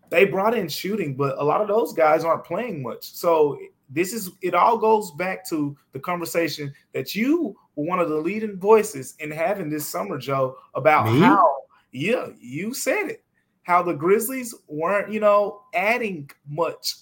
They 0.10 0.26
brought 0.26 0.54
in 0.54 0.68
shooting, 0.68 1.16
but 1.16 1.38
a 1.38 1.44
lot 1.44 1.62
of 1.62 1.70
those 1.70 1.94
guys 1.94 2.26
aren't 2.26 2.44
playing 2.44 2.84
much. 2.84 3.10
So 3.14 3.58
this 3.94 4.14
is 4.14 4.32
it 4.42 4.54
all 4.54 4.78
goes 4.78 5.12
back 5.12 5.48
to 5.50 5.78
the 5.92 6.00
conversation 6.00 6.74
that 6.94 7.16
you 7.16 7.56
were 7.76 7.86
one 7.86 8.00
of 8.00 8.10
the 8.10 8.16
leading 8.16 8.58
voices 8.58 9.16
in 9.20 9.32
having 9.32 9.70
this 9.70 9.88
summer, 9.88 10.18
Joe, 10.18 10.58
about 10.76 11.12
Me? 11.12 11.20
how 11.20 11.58
yeah, 11.92 12.28
you 12.40 12.74
said 12.74 13.10
it 13.10 13.24
how 13.64 13.82
the 13.82 13.94
Grizzlies 13.94 14.54
weren't, 14.68 15.12
you 15.12 15.20
know, 15.20 15.62
adding 15.74 16.30
much 16.48 16.96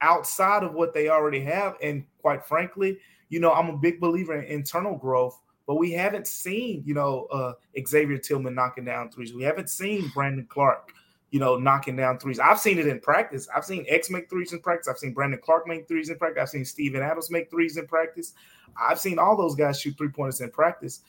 outside 0.00 0.62
of 0.62 0.74
what 0.74 0.92
they 0.92 1.08
already 1.08 1.40
have. 1.40 1.76
And 1.82 2.04
quite 2.20 2.44
frankly, 2.44 2.98
you 3.28 3.40
know, 3.40 3.52
I'm 3.52 3.68
a 3.68 3.76
big 3.76 4.00
believer 4.00 4.34
in 4.40 4.44
internal 4.44 4.96
growth, 4.96 5.38
but 5.66 5.76
we 5.76 5.92
haven't 5.92 6.26
seen, 6.26 6.82
you 6.86 6.94
know, 6.94 7.26
uh, 7.26 7.52
Xavier 7.86 8.16
Tillman 8.16 8.54
knocking 8.54 8.86
down 8.86 9.10
threes. 9.10 9.34
We 9.34 9.42
haven't 9.42 9.68
seen 9.68 10.10
Brandon 10.14 10.46
Clarke, 10.48 10.92
you 11.30 11.40
know, 11.40 11.56
knocking 11.56 11.96
down 11.96 12.18
threes. 12.18 12.38
I've 12.38 12.58
seen 12.58 12.78
it 12.78 12.86
in 12.86 13.00
practice. 13.00 13.48
I've 13.54 13.64
seen 13.64 13.84
X 13.88 14.10
make 14.10 14.30
threes 14.30 14.52
in 14.52 14.60
practice. 14.60 14.88
I've 14.88 14.98
seen 14.98 15.12
Brandon 15.12 15.40
Clarke 15.42 15.66
make 15.66 15.86
threes 15.86 16.08
in 16.08 16.16
practice. 16.16 16.42
I've 16.42 16.48
seen 16.48 16.64
Steven 16.64 17.02
Adams 17.02 17.30
make 17.30 17.50
threes 17.50 17.76
in 17.76 17.86
practice. 17.86 18.32
I've 18.80 19.00
seen 19.00 19.18
all 19.18 19.36
those 19.36 19.54
guys 19.54 19.80
shoot 19.80 19.96
three 19.98 20.08
pointers 20.08 20.40
in 20.40 20.50
practice 20.50 21.00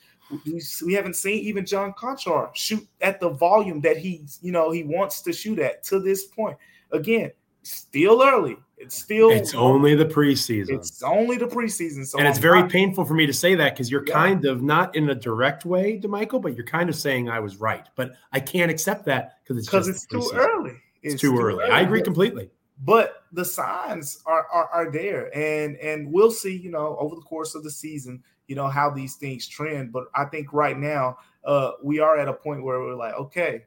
we 0.86 0.94
haven't 0.94 1.16
seen 1.16 1.44
even 1.44 1.66
John 1.66 1.94
Konchar 1.94 2.50
shoot 2.54 2.88
at 3.02 3.20
the 3.20 3.30
volume 3.30 3.82
that 3.82 3.98
he's, 3.98 4.40
you 4.42 4.52
know, 4.52 4.72
he 4.72 4.84
wants 4.84 5.22
to 5.22 5.34
shoot 5.34 5.60
at 5.60 5.84
to 5.86 6.00
this 6.00 6.26
point. 6.28 6.58
Again, 6.92 7.32
still 7.74 8.24
early. 8.24 8.58
It's 8.78 8.96
still 8.96 9.30
it's 9.30 9.54
only 9.54 9.94
the 9.94 10.06
preseason. 10.06 10.70
It's 10.70 11.04
only 11.04 11.38
the 11.38 11.48
preseason. 11.48 12.06
So 12.06 12.18
and 12.18 12.28
it's 12.28 12.38
I'm 12.38 12.42
very 12.42 12.62
not, 12.62 12.72
painful 12.72 13.04
for 13.04 13.14
me 13.14 13.26
to 13.26 13.34
say 13.34 13.54
that 13.56 13.74
because 13.74 13.92
you're 13.92 14.06
yeah. 14.08 14.14
kind 14.14 14.46
of 14.46 14.62
not 14.62 14.96
in 14.96 15.10
a 15.10 15.16
direct 15.16 15.66
way, 15.66 16.00
Damichael, 16.00 16.42
but 16.42 16.56
you're 16.56 16.66
kind 16.66 16.90
of 16.90 16.96
saying 16.96 17.30
I 17.30 17.42
was 17.42 17.58
right. 17.58 17.86
But 17.96 18.14
I 18.32 18.40
can't 18.40 18.72
accept 18.72 19.04
that 19.06 19.40
because 19.44 19.58
it's 19.58 19.68
because 19.68 19.88
it's 19.90 20.06
too 20.06 20.32
early. 20.34 20.78
It's, 21.04 21.16
it's 21.16 21.22
too, 21.22 21.32
too 21.32 21.42
early. 21.42 21.64
early. 21.66 21.72
I 21.72 21.82
agree 21.82 22.02
completely. 22.02 22.50
But 22.82 23.24
the 23.34 23.44
signs 23.44 24.22
are, 24.26 24.48
are 24.48 24.70
are 24.70 24.92
there, 24.92 25.36
and 25.38 25.76
and 25.78 26.10
we'll 26.10 26.32
see. 26.32 26.56
You 26.56 26.72
know, 26.72 26.96
over 27.02 27.16
the 27.16 27.22
course 27.22 27.56
of 27.56 27.66
the 27.66 27.72
season, 27.72 28.24
you 28.48 28.56
know 28.56 28.70
how 28.70 28.90
these 28.90 29.16
things 29.16 29.46
trend. 29.46 29.92
But 29.92 30.06
I 30.16 30.24
think 30.24 30.54
right 30.54 30.78
now 30.78 31.18
uh, 31.44 31.72
we 31.84 32.00
are 32.00 32.18
at 32.18 32.30
a 32.30 32.34
point 32.34 32.64
where 32.64 32.80
we're 32.80 32.96
like, 32.96 33.16
okay, 33.16 33.66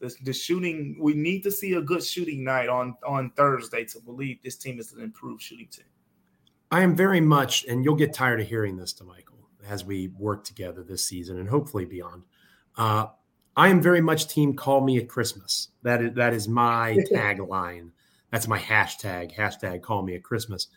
the, 0.00 0.14
the 0.24 0.32
shooting. 0.32 0.96
We 0.98 1.14
need 1.14 1.42
to 1.44 1.50
see 1.50 1.74
a 1.74 1.80
good 1.80 2.02
shooting 2.04 2.42
night 2.44 2.68
on 2.68 2.96
on 3.06 3.30
Thursday 3.36 3.84
to 3.86 4.00
believe 4.00 4.42
this 4.42 4.56
team 4.56 4.80
is 4.80 4.92
an 4.92 5.02
improved 5.02 5.42
shooting 5.42 5.68
team. 5.68 5.86
I 6.70 6.82
am 6.82 6.94
very 6.96 7.20
much, 7.20 7.64
and 7.64 7.84
you'll 7.84 7.96
get 7.96 8.14
tired 8.14 8.40
of 8.40 8.46
hearing 8.46 8.76
this 8.76 8.92
Damichael 8.92 9.44
as 9.68 9.84
we 9.84 10.08
work 10.18 10.44
together 10.44 10.82
this 10.82 11.04
season 11.04 11.38
and 11.38 11.48
hopefully 11.48 11.84
beyond. 11.84 12.22
Uh, 12.76 13.06
I 13.56 13.68
am 13.68 13.82
very 13.82 14.00
much 14.00 14.28
team 14.28 14.54
call 14.54 14.80
me 14.80 14.98
at 14.98 15.08
Christmas. 15.08 15.68
That 15.82 16.02
is 16.02 16.14
that 16.14 16.32
is 16.32 16.48
my 16.48 16.96
tagline. 17.12 17.90
That's 18.30 18.48
my 18.48 18.58
hashtag. 18.58 19.34
Hashtag 19.34 19.82
call 19.82 20.02
me 20.02 20.14
at 20.14 20.22
Christmas. 20.22 20.68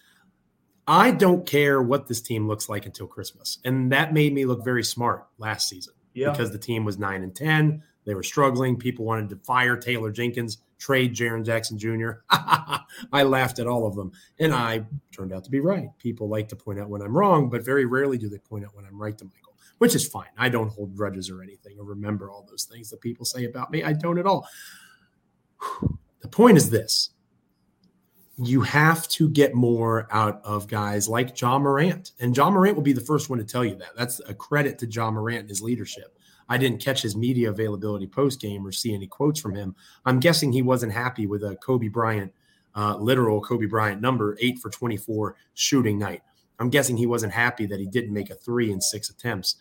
I 0.87 1.11
don't 1.11 1.45
care 1.45 1.81
what 1.81 2.07
this 2.07 2.21
team 2.21 2.47
looks 2.47 2.67
like 2.67 2.85
until 2.85 3.07
Christmas. 3.07 3.59
And 3.63 3.91
that 3.91 4.13
made 4.13 4.33
me 4.33 4.45
look 4.45 4.65
very 4.65 4.83
smart 4.83 5.27
last 5.37 5.69
season 5.69 5.93
yeah. 6.13 6.31
because 6.31 6.51
the 6.51 6.57
team 6.57 6.83
was 6.83 6.97
nine 6.97 7.23
and 7.23 7.33
10. 7.33 7.83
They 8.05 8.15
were 8.15 8.23
struggling. 8.23 8.77
People 8.77 9.05
wanted 9.05 9.29
to 9.29 9.37
fire 9.37 9.77
Taylor 9.77 10.11
Jenkins, 10.11 10.59
trade 10.77 11.15
Jaren 11.15 11.45
Jackson 11.45 11.77
Jr. 11.77 12.11
I 12.29 13.23
laughed 13.23 13.59
at 13.59 13.67
all 13.67 13.87
of 13.87 13.95
them. 13.95 14.11
And 14.39 14.53
I 14.53 14.85
turned 15.11 15.33
out 15.33 15.43
to 15.45 15.51
be 15.51 15.59
right. 15.59 15.89
People 15.99 16.27
like 16.27 16.49
to 16.49 16.55
point 16.55 16.79
out 16.79 16.89
when 16.89 17.01
I'm 17.01 17.15
wrong, 17.15 17.49
but 17.49 17.65
very 17.65 17.85
rarely 17.85 18.17
do 18.17 18.29
they 18.29 18.39
point 18.39 18.65
out 18.65 18.75
when 18.75 18.85
I'm 18.85 19.01
right 19.01 19.17
Damichael, 19.17 19.55
which 19.77 19.95
is 19.95 20.07
fine. 20.07 20.29
I 20.37 20.49
don't 20.49 20.69
hold 20.69 20.95
grudges 20.95 21.29
or 21.29 21.41
anything 21.41 21.77
or 21.79 21.85
remember 21.85 22.29
all 22.29 22.45
those 22.49 22.65
things 22.65 22.89
that 22.89 23.01
people 23.01 23.25
say 23.25 23.45
about 23.45 23.71
me. 23.71 23.83
I 23.83 23.93
don't 23.93 24.19
at 24.19 24.25
all. 24.25 24.47
The 26.21 26.29
point 26.29 26.55
is 26.55 26.69
this 26.69 27.09
you 28.37 28.61
have 28.61 29.07
to 29.07 29.29
get 29.29 29.53
more 29.53 30.07
out 30.11 30.41
of 30.43 30.67
guys 30.67 31.07
like 31.07 31.39
Ja 31.39 31.59
Morant. 31.59 32.11
And 32.19 32.35
Ja 32.35 32.49
Morant 32.49 32.75
will 32.75 32.83
be 32.83 32.93
the 32.93 33.01
first 33.01 33.29
one 33.29 33.39
to 33.39 33.45
tell 33.45 33.63
you 33.63 33.75
that. 33.75 33.95
That's 33.95 34.19
a 34.27 34.33
credit 34.33 34.79
to 34.79 34.87
Ja 34.87 35.11
Morant 35.11 35.41
and 35.41 35.49
his 35.49 35.61
leadership. 35.61 36.17
I 36.49 36.57
didn't 36.57 36.81
catch 36.81 37.01
his 37.01 37.15
media 37.15 37.49
availability 37.49 38.07
post 38.07 38.41
game 38.41 38.65
or 38.65 38.71
see 38.71 38.93
any 38.93 39.07
quotes 39.07 39.39
from 39.39 39.55
him. 39.55 39.75
I'm 40.05 40.19
guessing 40.19 40.51
he 40.51 40.61
wasn't 40.61 40.93
happy 40.93 41.27
with 41.27 41.43
a 41.43 41.55
Kobe 41.57 41.87
Bryant, 41.87 42.33
uh, 42.75 42.97
literal 42.97 43.41
Kobe 43.41 43.65
Bryant 43.65 44.01
number, 44.01 44.37
eight 44.41 44.59
for 44.59 44.69
24 44.69 45.35
shooting 45.53 45.97
night. 45.97 46.21
I'm 46.59 46.69
guessing 46.69 46.97
he 46.97 47.07
wasn't 47.07 47.33
happy 47.33 47.65
that 47.65 47.79
he 47.79 47.87
didn't 47.87 48.13
make 48.13 48.29
a 48.29 48.35
three 48.35 48.71
in 48.71 48.79
six 48.79 49.09
attempts. 49.09 49.55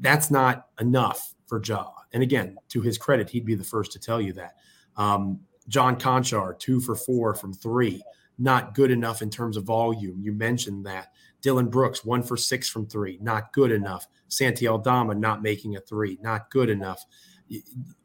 That's 0.00 0.30
not 0.30 0.68
enough 0.80 1.34
for 1.46 1.60
Ja. 1.62 1.88
And 2.12 2.22
again, 2.22 2.56
to 2.68 2.80
his 2.80 2.98
credit, 2.98 3.30
he'd 3.30 3.44
be 3.44 3.54
the 3.54 3.64
first 3.64 3.92
to 3.92 3.98
tell 3.98 4.20
you 4.20 4.32
that. 4.34 4.56
Um, 4.96 5.40
John 5.68 5.96
Konchar, 5.96 6.58
two 6.58 6.80
for 6.80 6.94
four 6.94 7.34
from 7.34 7.52
three, 7.52 8.02
not 8.38 8.74
good 8.74 8.90
enough 8.90 9.22
in 9.22 9.30
terms 9.30 9.56
of 9.56 9.64
volume. 9.64 10.20
You 10.20 10.32
mentioned 10.32 10.86
that. 10.86 11.12
Dillon 11.40 11.68
Brooks, 11.68 12.04
one 12.04 12.22
for 12.22 12.36
six 12.36 12.68
from 12.68 12.86
three, 12.86 13.18
not 13.20 13.52
good 13.52 13.72
enough. 13.72 14.06
Santi 14.28 14.68
Aldama 14.68 15.14
not 15.14 15.42
making 15.42 15.76
a 15.76 15.80
three, 15.80 16.18
not 16.20 16.50
good 16.50 16.70
enough. 16.70 17.04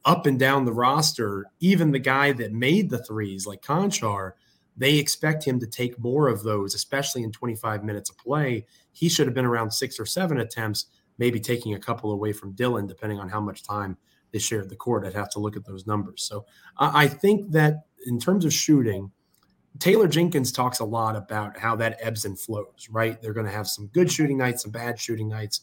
Up 0.05 0.25
and 0.25 0.39
down 0.39 0.65
the 0.65 0.73
roster, 0.73 1.45
even 1.59 1.91
the 1.91 1.99
guy 1.99 2.31
that 2.31 2.51
made 2.51 2.89
the 2.89 3.03
threes, 3.03 3.45
like 3.45 3.61
Konchar, 3.61 4.31
they 4.77 4.97
expect 4.97 5.43
him 5.45 5.59
to 5.59 5.67
take 5.67 5.99
more 5.99 6.27
of 6.27 6.43
those, 6.43 6.73
especially 6.73 7.23
in 7.23 7.31
25 7.31 7.83
minutes 7.83 8.09
of 8.09 8.17
play. 8.17 8.65
He 8.91 9.07
should 9.07 9.27
have 9.27 9.35
been 9.35 9.45
around 9.45 9.71
six 9.71 9.99
or 9.99 10.05
seven 10.05 10.39
attempts, 10.39 10.87
maybe 11.17 11.39
taking 11.39 11.75
a 11.75 11.79
couple 11.79 12.11
away 12.11 12.33
from 12.33 12.53
Dillon, 12.53 12.87
depending 12.87 13.19
on 13.19 13.29
how 13.29 13.39
much 13.39 13.63
time 13.63 13.97
they 14.31 14.39
shared 14.39 14.69
the 14.69 14.75
court. 14.75 15.05
I'd 15.05 15.13
have 15.13 15.29
to 15.29 15.39
look 15.39 15.55
at 15.55 15.65
those 15.65 15.87
numbers. 15.87 16.23
So 16.23 16.45
I 16.77 17.07
think 17.07 17.51
that 17.51 17.85
in 18.05 18.19
terms 18.19 18.43
of 18.43 18.53
shooting, 18.53 19.11
Taylor 19.79 20.07
Jenkins 20.07 20.51
talks 20.51 20.79
a 20.79 20.85
lot 20.85 21.15
about 21.15 21.57
how 21.57 21.75
that 21.77 21.97
ebbs 22.01 22.25
and 22.25 22.39
flows, 22.39 22.87
right? 22.89 23.21
They're 23.21 23.33
going 23.33 23.45
to 23.45 23.51
have 23.51 23.67
some 23.67 23.87
good 23.87 24.11
shooting 24.11 24.37
nights, 24.37 24.63
some 24.63 24.71
bad 24.71 24.99
shooting 24.99 25.27
nights. 25.27 25.61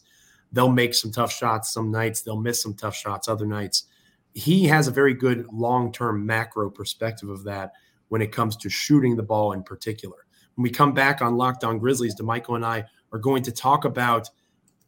They'll 0.51 0.69
make 0.69 0.93
some 0.93 1.11
tough 1.11 1.31
shots 1.31 1.73
some 1.73 1.89
nights, 1.89 2.21
they'll 2.21 2.39
miss 2.39 2.61
some 2.61 2.75
tough 2.75 2.95
shots 2.95 3.27
other 3.27 3.47
nights. 3.47 3.85
He 4.33 4.65
has 4.65 4.87
a 4.87 4.91
very 4.91 5.13
good 5.13 5.47
long 5.51 5.91
term 5.91 6.25
macro 6.25 6.69
perspective 6.69 7.29
of 7.29 7.43
that 7.45 7.71
when 8.09 8.21
it 8.21 8.31
comes 8.31 8.55
to 8.57 8.69
shooting 8.69 9.15
the 9.15 9.23
ball 9.23 9.53
in 9.53 9.63
particular. 9.63 10.17
When 10.55 10.63
we 10.63 10.69
come 10.69 10.93
back 10.93 11.21
on 11.21 11.37
Locked 11.37 11.63
On 11.63 11.79
Grizzlies, 11.79 12.15
Damichael 12.15 12.55
and 12.55 12.65
I 12.65 12.85
are 13.11 13.19
going 13.19 13.41
to 13.43 13.51
talk 13.51 13.85
about 13.85 14.29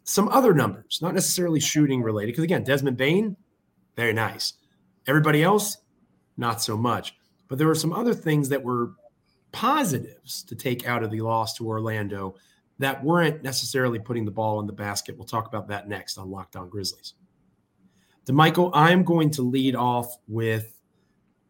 some 0.03 0.29
other 0.29 0.53
numbers, 0.53 0.99
not 1.01 1.15
necessarily 1.15 1.59
shooting 1.59 2.03
related. 2.03 2.33
Because 2.33 2.43
again, 2.43 2.63
Desmond 2.63 2.97
Bane, 2.97 3.35
very 3.95 4.13
nice. 4.13 4.53
Everybody 5.07 5.43
else, 5.43 5.77
not 6.37 6.61
so 6.61 6.77
much. 6.77 7.15
But 7.47 7.57
there 7.57 7.67
were 7.67 7.75
some 7.75 7.93
other 7.93 8.13
things 8.13 8.49
that 8.49 8.63
were 8.63 8.91
positives 9.55 10.43
to 10.43 10.53
take 10.53 10.85
out 10.85 11.01
of 11.01 11.09
the 11.11 11.21
loss 11.21 11.53
to 11.53 11.65
Orlando 11.65 12.35
that 12.77 13.01
weren't 13.01 13.41
necessarily 13.41 13.99
putting 13.99 14.25
the 14.25 14.31
ball 14.31 14.59
in 14.59 14.67
the 14.67 14.73
basket. 14.73 15.17
We'll 15.17 15.25
talk 15.25 15.47
about 15.47 15.69
that 15.69 15.87
next 15.87 16.17
on 16.17 16.29
Locked 16.29 16.57
On 16.57 16.67
Grizzlies. 16.67 17.13
Damichael, 18.25 18.71
I'm 18.73 19.03
going 19.05 19.29
to 19.31 19.43
lead 19.43 19.73
off 19.73 20.17
with 20.27 20.77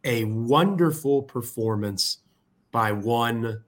a 0.03 0.25
wonderful 0.25 1.23
performance 1.23 2.19
by 2.71 2.91
one 2.91 3.63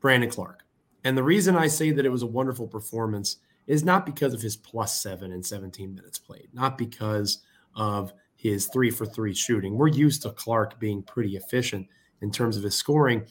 Brandon 0.00 0.30
Clarke. 0.30 0.64
And 1.04 1.18
the 1.18 1.22
reason 1.22 1.54
I 1.54 1.66
say 1.66 1.90
that 1.90 2.06
it 2.06 2.10
was 2.10 2.22
a 2.22 2.26
wonderful 2.26 2.66
performance 2.66 3.36
is 3.66 3.84
not 3.84 4.06
because 4.06 4.32
of 4.32 4.40
his 4.40 4.56
plus 4.56 5.02
seven 5.02 5.32
and 5.32 5.44
17 5.44 5.94
minutes 5.94 6.18
played, 6.18 6.48
not 6.54 6.78
because 6.78 7.42
of 7.74 8.14
his 8.36 8.68
three 8.68 8.90
for 8.90 9.04
three 9.04 9.34
shooting. 9.34 9.76
We're 9.76 9.88
used 9.88 10.22
to 10.22 10.30
Clarke 10.30 10.80
being 10.80 11.02
pretty 11.02 11.36
efficient 11.36 11.88
in 12.22 12.30
terms 12.30 12.56
of 12.56 12.62
his 12.62 12.74
scoring. 12.74 13.26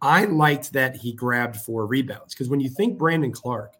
I 0.00 0.24
liked 0.24 0.72
that 0.74 0.96
he 0.96 1.12
grabbed 1.12 1.56
four 1.56 1.86
rebounds 1.86 2.34
because 2.34 2.48
when 2.48 2.60
you 2.60 2.68
think 2.68 2.98
Brandon 2.98 3.32
Clarke, 3.32 3.74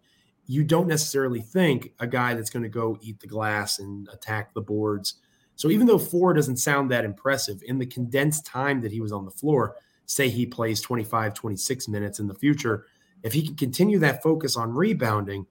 you 0.46 0.64
don't 0.64 0.88
necessarily 0.88 1.40
think 1.40 1.92
a 2.00 2.06
guy 2.06 2.34
that's 2.34 2.50
going 2.50 2.62
to 2.62 2.68
go 2.68 2.98
eat 3.00 3.20
the 3.20 3.26
glass 3.26 3.78
and 3.78 4.08
attack 4.12 4.54
the 4.54 4.60
boards. 4.60 5.14
So 5.56 5.70
even 5.70 5.86
though 5.86 5.98
four 5.98 6.32
doesn't 6.32 6.56
sound 6.56 6.90
that 6.90 7.04
impressive, 7.04 7.62
in 7.64 7.78
the 7.78 7.86
condensed 7.86 8.46
time 8.46 8.80
that 8.80 8.92
he 8.92 9.00
was 9.00 9.12
on 9.12 9.24
the 9.24 9.30
floor, 9.30 9.76
say 10.06 10.28
he 10.28 10.46
plays 10.46 10.80
25, 10.80 11.34
26 11.34 11.88
minutes 11.88 12.18
in 12.18 12.26
the 12.26 12.34
future, 12.34 12.86
if 13.22 13.32
he 13.32 13.46
can 13.46 13.56
continue 13.56 13.98
that 13.98 14.22
focus 14.22 14.56
on 14.56 14.72
rebounding, 14.72 15.46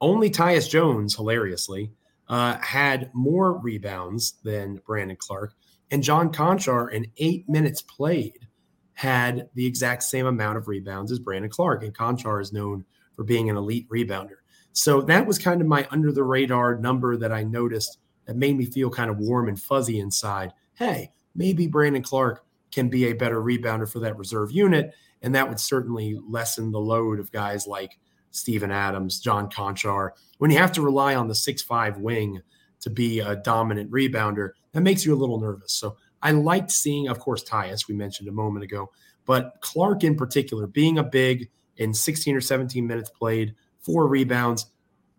only 0.00 0.30
Tyus 0.30 0.68
Jones, 0.68 1.14
hilariously, 1.16 1.92
uh, 2.28 2.56
had 2.58 3.10
more 3.12 3.58
rebounds 3.58 4.34
than 4.44 4.80
Brandon 4.86 5.16
Clarke. 5.16 5.54
And 5.90 6.02
John 6.02 6.32
Konchar, 6.32 6.92
in 6.92 7.06
eight 7.16 7.48
minutes 7.48 7.82
played, 7.82 8.46
had 8.94 9.48
the 9.54 9.66
exact 9.66 10.02
same 10.02 10.26
amount 10.26 10.58
of 10.58 10.68
rebounds 10.68 11.10
as 11.10 11.18
Brandon 11.18 11.50
Clarke. 11.50 11.82
And 11.82 11.94
Konchar 11.94 12.40
is 12.40 12.52
known 12.52 12.84
for 13.16 13.24
being 13.24 13.50
an 13.50 13.56
elite 13.56 13.88
rebounder. 13.88 14.36
So 14.72 15.00
that 15.02 15.26
was 15.26 15.38
kind 15.38 15.60
of 15.60 15.66
my 15.66 15.86
under 15.90 16.12
the 16.12 16.22
radar 16.22 16.76
number 16.76 17.16
that 17.16 17.32
I 17.32 17.42
noticed 17.42 17.98
that 18.26 18.36
made 18.36 18.56
me 18.56 18.66
feel 18.66 18.90
kind 18.90 19.10
of 19.10 19.18
warm 19.18 19.48
and 19.48 19.60
fuzzy 19.60 19.98
inside. 19.98 20.52
Hey, 20.74 21.12
maybe 21.34 21.66
Brandon 21.66 22.02
Clarke 22.02 22.44
can 22.70 22.88
be 22.88 23.06
a 23.06 23.14
better 23.14 23.40
rebounder 23.40 23.90
for 23.90 23.98
that 24.00 24.16
reserve 24.16 24.52
unit. 24.52 24.94
And 25.22 25.34
that 25.34 25.48
would 25.48 25.58
certainly 25.58 26.18
lessen 26.28 26.70
the 26.70 26.78
load 26.78 27.18
of 27.18 27.32
guys 27.32 27.66
like 27.66 27.98
Steven 28.30 28.70
Adams, 28.70 29.18
John 29.18 29.50
Konchar, 29.50 30.10
When 30.38 30.50
you 30.50 30.58
have 30.58 30.72
to 30.72 30.82
rely 30.82 31.16
on 31.16 31.28
the 31.28 31.34
six-five 31.34 31.98
wing 31.98 32.40
to 32.80 32.90
be 32.90 33.20
a 33.20 33.36
dominant 33.36 33.90
rebounder, 33.90 34.50
that 34.72 34.80
makes 34.80 35.04
you 35.04 35.14
a 35.14 35.16
little 35.16 35.40
nervous. 35.40 35.72
So 35.72 35.96
I 36.22 36.32
liked 36.32 36.70
seeing, 36.70 37.08
of 37.08 37.18
course, 37.18 37.42
Tyus, 37.44 37.88
we 37.88 37.94
mentioned 37.94 38.28
a 38.28 38.32
moment 38.32 38.64
ago, 38.64 38.90
but 39.26 39.54
Clarke 39.60 40.04
in 40.04 40.16
particular, 40.16 40.66
being 40.66 40.98
a 40.98 41.04
big 41.04 41.50
in 41.76 41.94
16 41.94 42.36
or 42.36 42.40
17 42.40 42.86
minutes 42.86 43.10
played, 43.10 43.54
four 43.80 44.06
rebounds, 44.06 44.66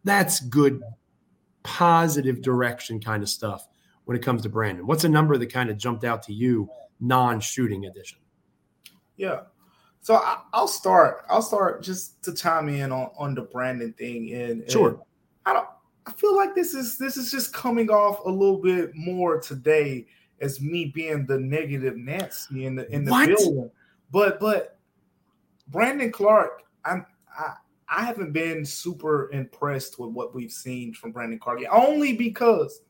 that's 0.03 0.39
good, 0.41 0.81
positive 1.63 2.41
direction 2.41 2.99
kind 2.99 3.23
of 3.23 3.29
stuff 3.29 3.67
when 4.05 4.17
it 4.17 4.23
comes 4.23 4.43
to 4.43 4.49
Brandon. 4.49 4.85
What's 4.85 5.03
a 5.03 5.09
number 5.09 5.37
that 5.37 5.51
kind 5.51 5.69
of 5.69 5.77
jumped 5.77 6.03
out 6.03 6.23
to 6.23 6.33
you, 6.33 6.69
non 6.99 7.39
shooting 7.39 7.85
edition? 7.85 8.19
Yeah. 9.17 9.41
So 10.01 10.15
I, 10.15 10.39
will 10.53 10.67
start. 10.67 11.25
I'll 11.29 11.43
start 11.43 11.83
just 11.83 12.23
to 12.23 12.33
chime 12.33 12.69
in 12.69 12.91
on, 12.91 13.11
on 13.17 13.35
the 13.35 13.43
Brandon 13.43 13.93
thing. 13.93 14.33
And, 14.33 14.61
and 14.61 14.71
sure, 14.71 15.01
I 15.45 15.53
don't. 15.53 15.67
I 16.11 16.13
feel 16.13 16.35
like 16.35 16.55
this 16.55 16.73
is 16.73 16.97
this 16.97 17.15
is 17.15 17.31
just 17.31 17.53
coming 17.53 17.89
off 17.89 18.19
a 18.25 18.29
little 18.29 18.57
bit 18.57 18.93
more 18.95 19.39
today 19.39 20.05
as 20.41 20.59
me 20.59 20.91
being 20.93 21.25
the 21.25 21.39
negative 21.39 21.95
Nancy 21.95 22.65
in 22.65 22.75
the 22.75 22.91
in 22.93 23.05
the 23.05 23.11
what? 23.11 23.29
building. 23.29 23.71
But 24.11 24.37
but 24.41 24.77
Brandon 25.69 26.11
Clarke, 26.11 26.63
I'm 26.83 27.05
I 27.33 27.53
I 27.87 28.03
haven't 28.03 28.33
been 28.33 28.65
super 28.65 29.31
impressed 29.31 29.99
with 29.99 30.09
what 30.11 30.35
we've 30.35 30.51
seen 30.51 30.93
from 30.93 31.13
Brandon 31.13 31.39
Clarke 31.39 31.61
only 31.71 32.17
because 32.17 32.81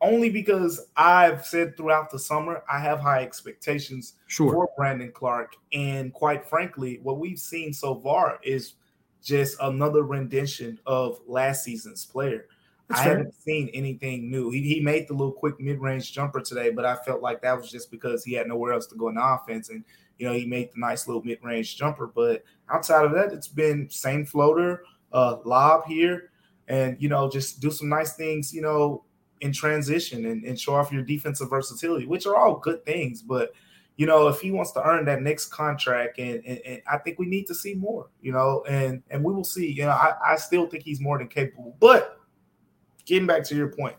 only 0.00 0.30
because 0.30 0.86
I've 0.96 1.44
said 1.44 1.76
throughout 1.76 2.10
the 2.10 2.18
summer 2.18 2.62
I 2.70 2.78
have 2.78 2.98
high 2.98 3.22
expectations 3.22 4.14
sure. 4.28 4.52
for 4.52 4.70
Brandon 4.74 5.12
Clarke, 5.12 5.54
and 5.74 6.14
quite 6.14 6.46
frankly, 6.46 6.98
what 7.02 7.18
we've 7.18 7.38
seen 7.38 7.74
so 7.74 8.00
far 8.00 8.38
is 8.42 8.76
just 9.22 9.58
another 9.60 10.02
rendition 10.02 10.78
of 10.86 11.20
last 11.26 11.62
season's 11.62 12.06
player. 12.06 12.46
That's 12.88 13.00
I 13.00 13.04
fair. 13.04 13.16
haven't 13.16 13.34
seen 13.34 13.70
anything 13.72 14.30
new. 14.30 14.50
He, 14.50 14.60
he 14.62 14.80
made 14.80 15.08
the 15.08 15.14
little 15.14 15.32
quick 15.32 15.58
mid 15.58 15.80
range 15.80 16.12
jumper 16.12 16.40
today, 16.40 16.70
but 16.70 16.84
I 16.84 16.96
felt 16.96 17.22
like 17.22 17.40
that 17.42 17.56
was 17.56 17.70
just 17.70 17.90
because 17.90 18.24
he 18.24 18.34
had 18.34 18.46
nowhere 18.46 18.72
else 18.72 18.86
to 18.88 18.96
go 18.96 19.08
in 19.08 19.14
the 19.14 19.24
offense, 19.24 19.70
and 19.70 19.84
you 20.18 20.26
know 20.26 20.34
he 20.34 20.44
made 20.44 20.70
the 20.72 20.80
nice 20.80 21.08
little 21.08 21.22
mid 21.22 21.38
range 21.42 21.76
jumper. 21.76 22.06
But 22.06 22.44
outside 22.68 23.04
of 23.04 23.12
that, 23.12 23.32
it's 23.32 23.48
been 23.48 23.88
same 23.88 24.26
floater, 24.26 24.84
uh, 25.12 25.38
lob 25.44 25.86
here, 25.86 26.30
and 26.68 26.96
you 27.00 27.08
know 27.08 27.30
just 27.30 27.60
do 27.60 27.70
some 27.70 27.88
nice 27.88 28.14
things. 28.14 28.52
You 28.52 28.62
know 28.62 29.04
in 29.40 29.52
transition 29.52 30.24
and, 30.24 30.42
and 30.44 30.58
show 30.58 30.74
off 30.74 30.90
your 30.90 31.02
defensive 31.02 31.50
versatility, 31.50 32.06
which 32.06 32.26
are 32.26 32.34
all 32.34 32.56
good 32.56 32.84
things. 32.86 33.20
But 33.20 33.52
you 33.96 34.06
know, 34.06 34.26
if 34.26 34.40
he 34.40 34.50
wants 34.50 34.72
to 34.72 34.82
earn 34.82 35.04
that 35.04 35.22
next 35.22 35.46
contract, 35.46 36.18
and, 36.18 36.42
and, 36.44 36.58
and, 36.66 36.82
I 36.90 36.98
think 36.98 37.18
we 37.18 37.26
need 37.26 37.46
to 37.46 37.54
see 37.54 37.74
more, 37.74 38.08
you 38.20 38.32
know, 38.32 38.64
and 38.68 39.02
and 39.10 39.22
we 39.22 39.32
will 39.32 39.44
see. 39.44 39.70
You 39.70 39.84
know, 39.84 39.90
I, 39.90 40.14
I 40.32 40.36
still 40.36 40.66
think 40.66 40.82
he's 40.82 41.00
more 41.00 41.18
than 41.18 41.28
capable. 41.28 41.76
But 41.78 42.18
getting 43.04 43.26
back 43.26 43.44
to 43.44 43.54
your 43.54 43.68
point, 43.68 43.96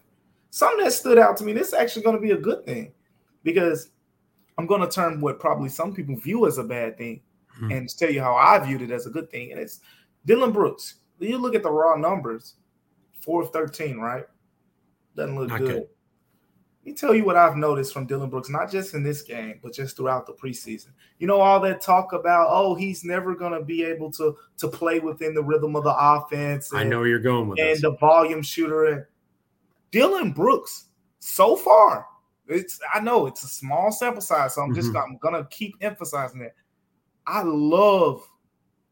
something 0.50 0.84
that 0.84 0.92
stood 0.92 1.18
out 1.18 1.38
to 1.38 1.44
me, 1.44 1.54
this 1.54 1.70
is 1.70 1.74
actually 1.74 2.04
going 2.04 2.16
to 2.16 2.22
be 2.22 2.32
a 2.32 2.38
good 2.38 2.66
thing 2.66 2.92
because 3.44 3.90
I'm 4.58 4.66
going 4.66 4.82
to 4.82 4.88
turn 4.88 5.22
what 5.22 5.40
probably 5.40 5.70
some 5.70 5.94
people 5.94 6.16
view 6.16 6.48
as 6.48 6.58
a 6.58 6.64
bad 6.64 6.98
thing 6.98 7.22
mm-hmm. 7.56 7.72
and 7.72 7.90
tell 7.90 8.12
you 8.12 8.22
how 8.22 8.36
I 8.36 8.60
viewed 8.60 8.82
it 8.82 8.92
as 8.92 9.06
a 9.06 9.10
good 9.10 9.30
thing. 9.30 9.52
And 9.52 9.60
it's 9.60 9.82
Dillon 10.26 10.52
Brooks. 10.52 10.96
You 11.20 11.38
look 11.38 11.56
at 11.56 11.64
the 11.64 11.72
raw 11.72 11.96
numbers, 11.96 12.56
four 13.22 13.44
of 13.44 13.52
13, 13.52 13.98
right? 13.98 14.26
Doesn't 15.16 15.38
look 15.38 15.50
good. 15.50 15.60
good. 15.60 15.88
Let 16.86 16.92
me 16.92 16.98
tell 16.98 17.16
you 17.16 17.26
what 17.26 17.36
I've 17.36 17.56
noticed 17.56 17.94
from 17.94 18.06
Dillon 18.06 18.30
Brooks, 18.30 18.48
not 18.48 18.70
just 18.70 18.94
in 18.94 19.02
this 19.02 19.24
game, 19.24 19.60
but 19.64 19.74
just 19.74 19.98
throughout 19.98 20.28
the 20.28 20.34
preseason. 20.34 20.90
You 21.18 21.26
know, 21.26 21.42
all 21.42 21.60
that 21.62 21.82
talk 21.82 22.14
about, 22.14 22.50
oh, 22.52 22.76
he's 22.76 23.04
never 23.04 23.34
gonna 23.34 23.64
be 23.64 23.84
able 23.84 24.12
to 24.12 24.38
to 24.60 24.68
play 24.68 25.00
within 25.00 25.34
the 25.34 25.42
rhythm 25.42 25.76
of 25.76 25.84
the 25.84 25.96
offense. 25.98 26.72
And, 26.72 26.82
I 26.82 26.84
know 26.84 27.00
where 27.00 27.08
you're 27.08 27.18
going 27.18 27.48
with 27.48 27.60
and 27.60 27.70
this. 27.70 27.82
the 27.82 27.96
volume 27.96 28.44
shooter. 28.44 28.86
And 28.86 29.06
Dillon 29.90 30.32
Brooks, 30.32 30.86
so 31.18 31.56
far, 31.56 32.06
It's 32.48 32.80
I 32.94 33.00
know 33.00 33.26
it's 33.26 33.44
a 33.44 33.48
small 33.48 33.92
sample 33.92 34.22
size, 34.22 34.54
so 34.54 34.62
I'm 34.62 34.70
mm-hmm. 34.70 34.76
just 34.76 34.96
I'm 34.96 35.18
gonna 35.18 35.48
keep 35.50 35.74
emphasizing 35.82 36.40
that. 36.42 36.54
I 37.26 37.42
love 37.42 38.22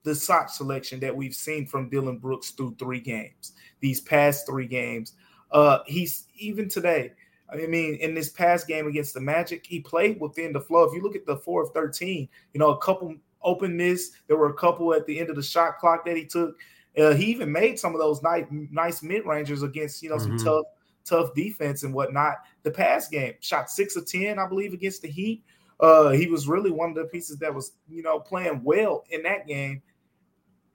the 0.01 0.15
shot 0.15 0.49
selection 0.49 0.99
that 1.01 1.15
we've 1.15 1.35
seen 1.35 1.67
from 1.67 1.89
Dillon 1.89 2.17
Brooks 2.17 2.49
through 2.49 2.75
three 2.79 3.01
games, 3.01 3.53
these 3.81 4.01
past 4.01 4.47
three 4.47 4.65
games. 4.65 5.13
Uh, 5.51 5.79
he's 5.85 6.25
even 6.39 6.67
today. 6.67 7.11
I 7.53 7.67
mean, 7.67 7.95
in 7.95 8.15
this 8.15 8.29
past 8.29 8.67
game 8.67 8.87
against 8.87 9.13
the 9.13 9.21
Magic, 9.21 9.65
he 9.65 9.79
played 9.79 10.19
within 10.19 10.53
the 10.53 10.61
flow. 10.61 10.83
If 10.83 10.93
you 10.93 11.01
look 11.01 11.15
at 11.15 11.25
the 11.25 11.37
four 11.37 11.63
of 11.63 11.71
13, 11.71 12.27
you 12.53 12.59
know, 12.59 12.71
a 12.71 12.77
couple 12.79 13.15
open 13.43 13.75
miss. 13.75 14.11
There 14.27 14.37
were 14.37 14.49
a 14.49 14.53
couple 14.53 14.93
at 14.93 15.05
the 15.05 15.19
end 15.19 15.29
of 15.29 15.35
the 15.35 15.43
shot 15.43 15.77
clock 15.77 16.05
that 16.05 16.17
he 16.17 16.25
took. 16.25 16.57
Uh, 16.97 17.13
he 17.13 17.25
even 17.25 17.51
made 17.51 17.79
some 17.79 17.93
of 17.93 17.99
those 17.99 18.21
nice, 18.21 18.45
nice 18.49 19.03
mid 19.03 19.25
rangers 19.25 19.63
against 19.63 20.01
you 20.03 20.09
know 20.09 20.17
some 20.17 20.37
mm-hmm. 20.37 20.45
tough, 20.45 20.65
tough 21.05 21.33
defense 21.35 21.83
and 21.83 21.93
whatnot. 21.93 22.37
The 22.63 22.71
pass 22.71 23.07
game 23.07 23.33
shot 23.39 23.69
six 23.69 23.95
of 23.95 24.07
ten, 24.07 24.39
I 24.39 24.47
believe, 24.47 24.73
against 24.73 25.01
the 25.01 25.09
Heat. 25.09 25.43
Uh, 25.79 26.09
he 26.09 26.27
was 26.27 26.47
really 26.47 26.71
one 26.71 26.89
of 26.89 26.95
the 26.95 27.05
pieces 27.05 27.37
that 27.39 27.53
was 27.53 27.73
you 27.89 28.03
know 28.03 28.19
playing 28.19 28.61
well 28.63 29.05
in 29.09 29.23
that 29.23 29.47
game. 29.47 29.81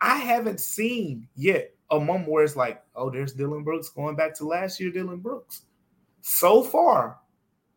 I 0.01 0.17
haven't 0.17 0.61
seen 0.61 1.29
yet 1.37 1.75
a 1.91 1.99
moment 1.99 2.29
where 2.29 2.45
it's 2.45 2.57
like, 2.57 2.83
oh, 2.95 3.11
there's 3.11 3.33
Dillon 3.33 3.65
Brooks 3.65 3.89
going 3.89 4.15
back 4.15 4.35
to 4.35 4.47
last 4.47 4.79
year, 4.79 4.91
Dillon 4.91 5.19
Brooks. 5.19 5.63
So 6.31 6.63
far, 6.63 7.21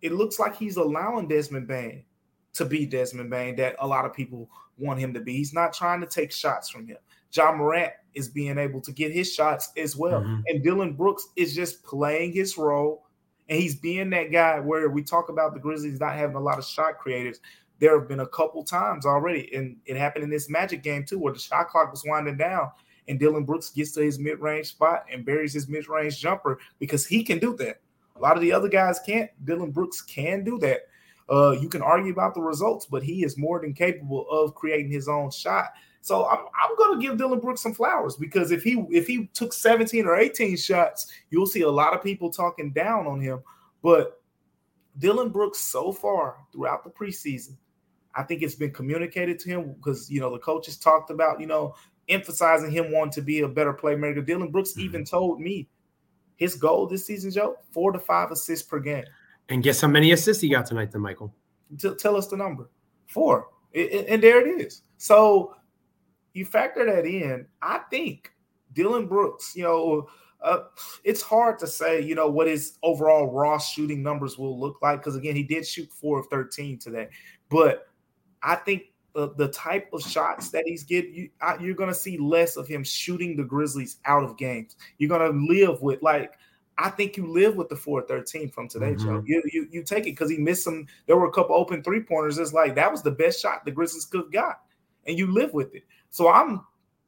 it 0.01 0.11
looks 0.11 0.37
like 0.37 0.57
he's 0.57 0.75
allowing 0.75 1.29
Desmond 1.29 1.67
Bane 1.67 2.03
to 2.51 2.65
be 2.65 2.85
Desmond 2.85 3.29
Bane 3.29 3.55
that 3.55 3.77
a 3.79 3.87
lot 3.87 4.03
of 4.03 4.13
people 4.13 4.49
want 4.77 4.99
him 4.99 5.13
to 5.13 5.21
be. 5.21 5.37
He's 5.37 5.53
not 5.53 5.71
trying 5.71 6.01
to 6.01 6.05
take 6.05 6.33
shots 6.33 6.69
from 6.69 6.85
him. 6.85 6.97
Ja 7.33 7.53
Morant 7.53 7.93
is 8.13 8.27
being 8.27 8.57
able 8.57 8.81
to 8.81 8.91
get 8.91 9.13
his 9.13 9.33
shots 9.33 9.71
as 9.77 9.95
well. 9.95 10.19
Mm-hmm. 10.19 10.41
And 10.47 10.61
Dillon 10.61 10.93
Brooks 10.95 11.29
is 11.37 11.55
just 11.55 11.81
playing 11.85 12.33
his 12.33 12.57
role. 12.57 13.07
And 13.47 13.57
he's 13.57 13.75
being 13.75 14.09
that 14.09 14.33
guy 14.33 14.59
where 14.59 14.89
we 14.89 15.01
talk 15.01 15.29
about 15.29 15.53
the 15.53 15.59
Grizzlies 15.61 16.01
not 16.01 16.15
having 16.15 16.35
a 16.35 16.41
lot 16.41 16.59
of 16.59 16.65
shot 16.65 16.97
creators. 16.97 17.39
There 17.79 17.97
have 17.97 18.09
been 18.09 18.19
a 18.19 18.27
couple 18.27 18.65
times 18.65 19.05
already, 19.05 19.49
and 19.55 19.77
it 19.85 19.95
happened 19.95 20.25
in 20.25 20.29
this 20.29 20.49
Magic 20.49 20.83
game 20.83 21.05
too, 21.05 21.19
where 21.19 21.31
the 21.31 21.39
shot 21.39 21.69
clock 21.69 21.89
was 21.89 22.03
winding 22.05 22.35
down, 22.35 22.69
and 23.07 23.17
Dillon 23.17 23.45
Brooks 23.45 23.69
gets 23.69 23.93
to 23.93 24.01
his 24.01 24.19
mid-range 24.19 24.67
spot 24.67 25.05
and 25.09 25.25
buries 25.25 25.53
his 25.53 25.69
mid-range 25.69 26.19
jumper 26.19 26.59
because 26.79 27.05
he 27.05 27.23
can 27.23 27.39
do 27.39 27.55
that. 27.55 27.79
A 28.21 28.23
lot 28.23 28.35
of 28.35 28.41
the 28.41 28.51
other 28.51 28.69
guys 28.69 28.99
can't. 28.99 29.31
Dillon 29.45 29.71
Brooks 29.71 29.99
can 30.01 30.43
do 30.43 30.59
that. 30.59 30.81
Uh, 31.27 31.51
you 31.51 31.67
can 31.67 31.81
argue 31.81 32.11
about 32.11 32.35
the 32.35 32.41
results, 32.41 32.85
but 32.85 33.01
he 33.01 33.23
is 33.23 33.35
more 33.37 33.59
than 33.59 33.73
capable 33.73 34.29
of 34.29 34.53
creating 34.53 34.91
his 34.91 35.07
own 35.07 35.31
shot. 35.31 35.69
So 36.01 36.27
I'm, 36.27 36.39
I'm 36.39 36.75
going 36.77 36.99
to 36.99 37.03
give 37.03 37.17
Dillon 37.17 37.39
Brooks 37.39 37.61
some 37.61 37.73
flowers 37.73 38.15
because 38.15 38.51
if 38.51 38.61
he 38.63 38.85
if 38.89 39.07
he 39.07 39.27
took 39.33 39.53
17 39.53 40.05
or 40.05 40.17
18 40.17 40.55
shots, 40.57 41.11
you'll 41.31 41.47
see 41.47 41.61
a 41.61 41.69
lot 41.69 41.95
of 41.95 42.03
people 42.03 42.29
talking 42.29 42.71
down 42.71 43.07
on 43.07 43.19
him. 43.19 43.41
But 43.81 44.21
Dillon 44.99 45.29
Brooks 45.29 45.59
so 45.59 45.91
far 45.91 46.37
throughout 46.51 46.83
the 46.83 46.91
preseason, 46.91 47.55
I 48.13 48.23
think 48.23 48.43
it's 48.43 48.55
been 48.55 48.71
communicated 48.71 49.39
to 49.39 49.49
him 49.49 49.73
because 49.73 50.11
you 50.11 50.19
know 50.19 50.31
the 50.31 50.39
coaches 50.39 50.77
talked 50.77 51.09
about 51.09 51.39
you 51.39 51.47
know 51.47 51.73
emphasizing 52.07 52.71
him 52.71 52.91
wanting 52.91 53.13
to 53.13 53.21
be 53.21 53.41
a 53.41 53.47
better 53.47 53.73
playmaker. 53.73 54.23
Dillon 54.23 54.51
Brooks 54.51 54.71
mm-hmm. 54.71 54.81
even 54.81 55.05
told 55.05 55.39
me 55.39 55.69
his 56.41 56.55
goal 56.55 56.87
this 56.87 57.05
season, 57.05 57.29
Joe, 57.29 57.55
four 57.69 57.91
to 57.91 57.99
five 57.99 58.31
assists 58.31 58.67
per 58.67 58.79
game. 58.79 59.05
And 59.49 59.61
guess 59.61 59.79
how 59.79 59.87
many 59.87 60.11
assists 60.11 60.41
he 60.41 60.49
got 60.49 60.65
tonight, 60.65 60.91
then, 60.91 61.01
Michael? 61.01 61.31
T- 61.77 61.93
tell 61.99 62.17
us 62.17 62.27
the 62.27 62.35
number. 62.35 62.67
Four. 63.07 63.49
and 63.75 64.23
there 64.23 64.41
it 64.41 64.59
is. 64.59 64.81
So 64.97 65.53
you 66.33 66.45
factor 66.45 66.83
that 66.83 67.05
in. 67.05 67.45
I 67.61 67.81
think 67.91 68.33
Dillon 68.73 69.05
Brooks, 69.05 69.55
you 69.55 69.63
know, 69.63 70.07
uh, 70.41 70.63
it's 71.03 71.21
hard 71.21 71.59
to 71.59 71.67
say, 71.67 72.01
you 72.01 72.15
know, 72.15 72.27
what 72.27 72.47
his 72.47 72.79
overall 72.81 73.27
raw 73.31 73.59
shooting 73.59 74.01
numbers 74.01 74.39
will 74.39 74.59
look 74.59 74.77
like 74.81 74.99
because 74.99 75.15
again, 75.15 75.35
he 75.35 75.43
did 75.43 75.67
shoot 75.67 75.89
four 75.91 76.19
of 76.19 76.25
thirteen 76.31 76.79
today. 76.79 77.09
But 77.49 77.87
I 78.41 78.55
think 78.55 78.85
the, 79.13 79.33
the 79.35 79.49
type 79.49 79.89
of 79.93 80.01
shots 80.01 80.49
that 80.49 80.63
he's 80.65 80.83
getting, 80.83 81.13
you, 81.13 81.29
you're 81.59 81.75
going 81.75 81.89
to 81.89 81.95
see 81.95 82.17
less 82.17 82.55
of 82.55 82.67
him 82.67 82.83
shooting 82.83 83.35
the 83.35 83.43
Grizzlies 83.43 83.97
out 84.05 84.23
of 84.23 84.37
games. 84.37 84.75
You're 84.97 85.09
going 85.09 85.31
to 85.31 85.53
live 85.53 85.81
with 85.81 86.01
like 86.01 86.33
I 86.77 86.89
think 86.89 87.15
you 87.15 87.27
live 87.27 87.55
with 87.55 87.69
the 87.69 87.75
413 87.75 88.49
from 88.49 88.67
today, 88.67 88.93
mm-hmm. 88.93 89.05
Joe. 89.05 89.23
You, 89.25 89.43
you 89.51 89.67
you 89.71 89.83
take 89.83 90.03
it 90.07 90.13
because 90.13 90.31
he 90.31 90.37
missed 90.37 90.63
some. 90.63 90.87
There 91.05 91.17
were 91.17 91.27
a 91.27 91.31
couple 91.31 91.55
open 91.55 91.83
three 91.83 92.01
pointers. 92.01 92.37
It's 92.37 92.53
like 92.53 92.75
that 92.75 92.91
was 92.91 93.03
the 93.03 93.11
best 93.11 93.41
shot 93.41 93.65
the 93.65 93.71
Grizzlies 93.71 94.05
could 94.05 94.21
have 94.21 94.31
got, 94.31 94.61
and 95.05 95.17
you 95.17 95.31
live 95.31 95.53
with 95.53 95.75
it. 95.75 95.83
So 96.09 96.29
I'm 96.29 96.61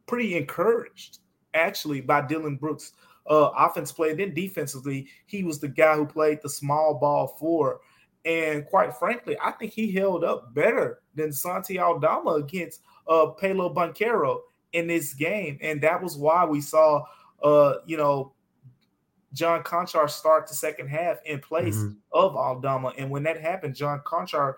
pretty 0.06 0.38
encouraged 0.38 1.20
actually 1.54 2.02
by 2.02 2.22
Dillon 2.22 2.58
Brooks' 2.58 2.94
uh, 3.28 3.50
offense 3.58 3.92
play. 3.92 4.14
Then 4.14 4.34
defensively, 4.34 5.08
he 5.26 5.44
was 5.44 5.60
the 5.60 5.70
guy 5.70 5.96
who 5.96 6.06
played 6.06 6.40
the 6.44 6.50
small 6.50 6.96
ball 6.96 7.36
four. 7.40 7.80
And 8.26 8.66
quite 8.66 8.96
frankly, 8.96 9.38
I 9.42 9.52
think 9.52 9.74
he 9.74 9.92
held 9.92 10.24
up 10.24 10.54
better 10.54 11.02
than 11.16 11.32
Santi 11.34 11.80
Aldama 11.80 12.32
against 12.32 12.82
uh, 13.08 13.28
Paolo 13.28 13.74
Banchero 13.74 14.40
in 14.72 14.88
this 14.88 15.14
game. 15.14 15.58
And 15.62 15.82
that 15.82 16.02
was 16.02 16.18
why 16.18 16.46
we 16.46 16.62
saw, 16.62 17.04
uh, 17.44 17.76
you 17.86 17.98
know, 17.98 18.34
John 19.34 19.64
Konchar 19.64 20.10
start 20.10 20.48
the 20.48 20.54
second 20.54 20.88
half 20.88 21.18
in 21.26 21.40
place 21.40 21.76
mm-hmm. 21.76 21.94
of 22.14 22.36
Aldama. 22.36 22.94
And 22.98 23.10
when 23.10 23.24
that 23.24 23.42
happened, 23.42 23.76
John 23.76 24.00
Konchar 24.06 24.56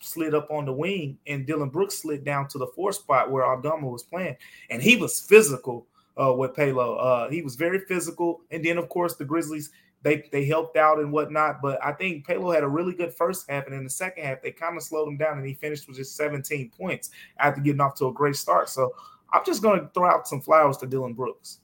slid 0.00 0.34
up 0.34 0.50
on 0.50 0.64
the 0.64 0.72
wing 0.72 1.18
and 1.26 1.46
Dillon 1.46 1.68
Brooks 1.68 2.02
slid 2.02 2.24
down 2.24 2.48
to 2.48 2.58
the 2.58 2.66
four 2.68 2.92
spot 2.92 3.30
where 3.30 3.44
Aldama 3.44 3.86
was 3.86 4.02
playing. 4.02 4.36
And 4.70 4.82
he 4.82 4.96
was 4.96 5.20
physical 5.20 5.86
uh, 6.20 6.32
with 6.32 6.54
Paolo. 6.54 6.96
Uh, 6.96 7.30
he 7.30 7.42
was 7.42 7.54
very 7.56 7.80
physical. 7.80 8.40
And 8.50 8.64
then, 8.64 8.78
of 8.78 8.88
course, 8.88 9.16
the 9.16 9.24
Grizzlies, 9.24 9.70
they, 10.04 10.28
they 10.30 10.44
helped 10.44 10.76
out 10.76 11.00
and 11.00 11.10
whatnot. 11.10 11.60
But 11.60 11.84
I 11.84 11.92
think 11.92 12.26
Paolo 12.26 12.52
had 12.52 12.62
a 12.62 12.68
really 12.68 12.94
good 12.94 13.12
first 13.12 13.50
half. 13.50 13.66
And 13.66 13.74
in 13.74 13.82
the 13.82 13.90
second 13.90 14.24
half, 14.24 14.42
they 14.42 14.52
kind 14.52 14.76
of 14.76 14.82
slowed 14.82 15.08
him 15.08 15.16
down 15.16 15.38
and 15.38 15.46
he 15.46 15.54
finished 15.54 15.88
with 15.88 15.96
just 15.96 16.14
17 16.16 16.70
points 16.70 17.10
after 17.38 17.60
getting 17.60 17.80
off 17.80 17.94
to 17.96 18.06
a 18.06 18.12
great 18.12 18.36
start. 18.36 18.68
So 18.68 18.94
I'm 19.32 19.44
just 19.44 19.62
going 19.62 19.80
to 19.80 19.88
throw 19.94 20.08
out 20.08 20.28
some 20.28 20.42
flowers 20.42 20.76
to 20.78 20.86
Dillon 20.86 21.14
Brooks. 21.14 21.60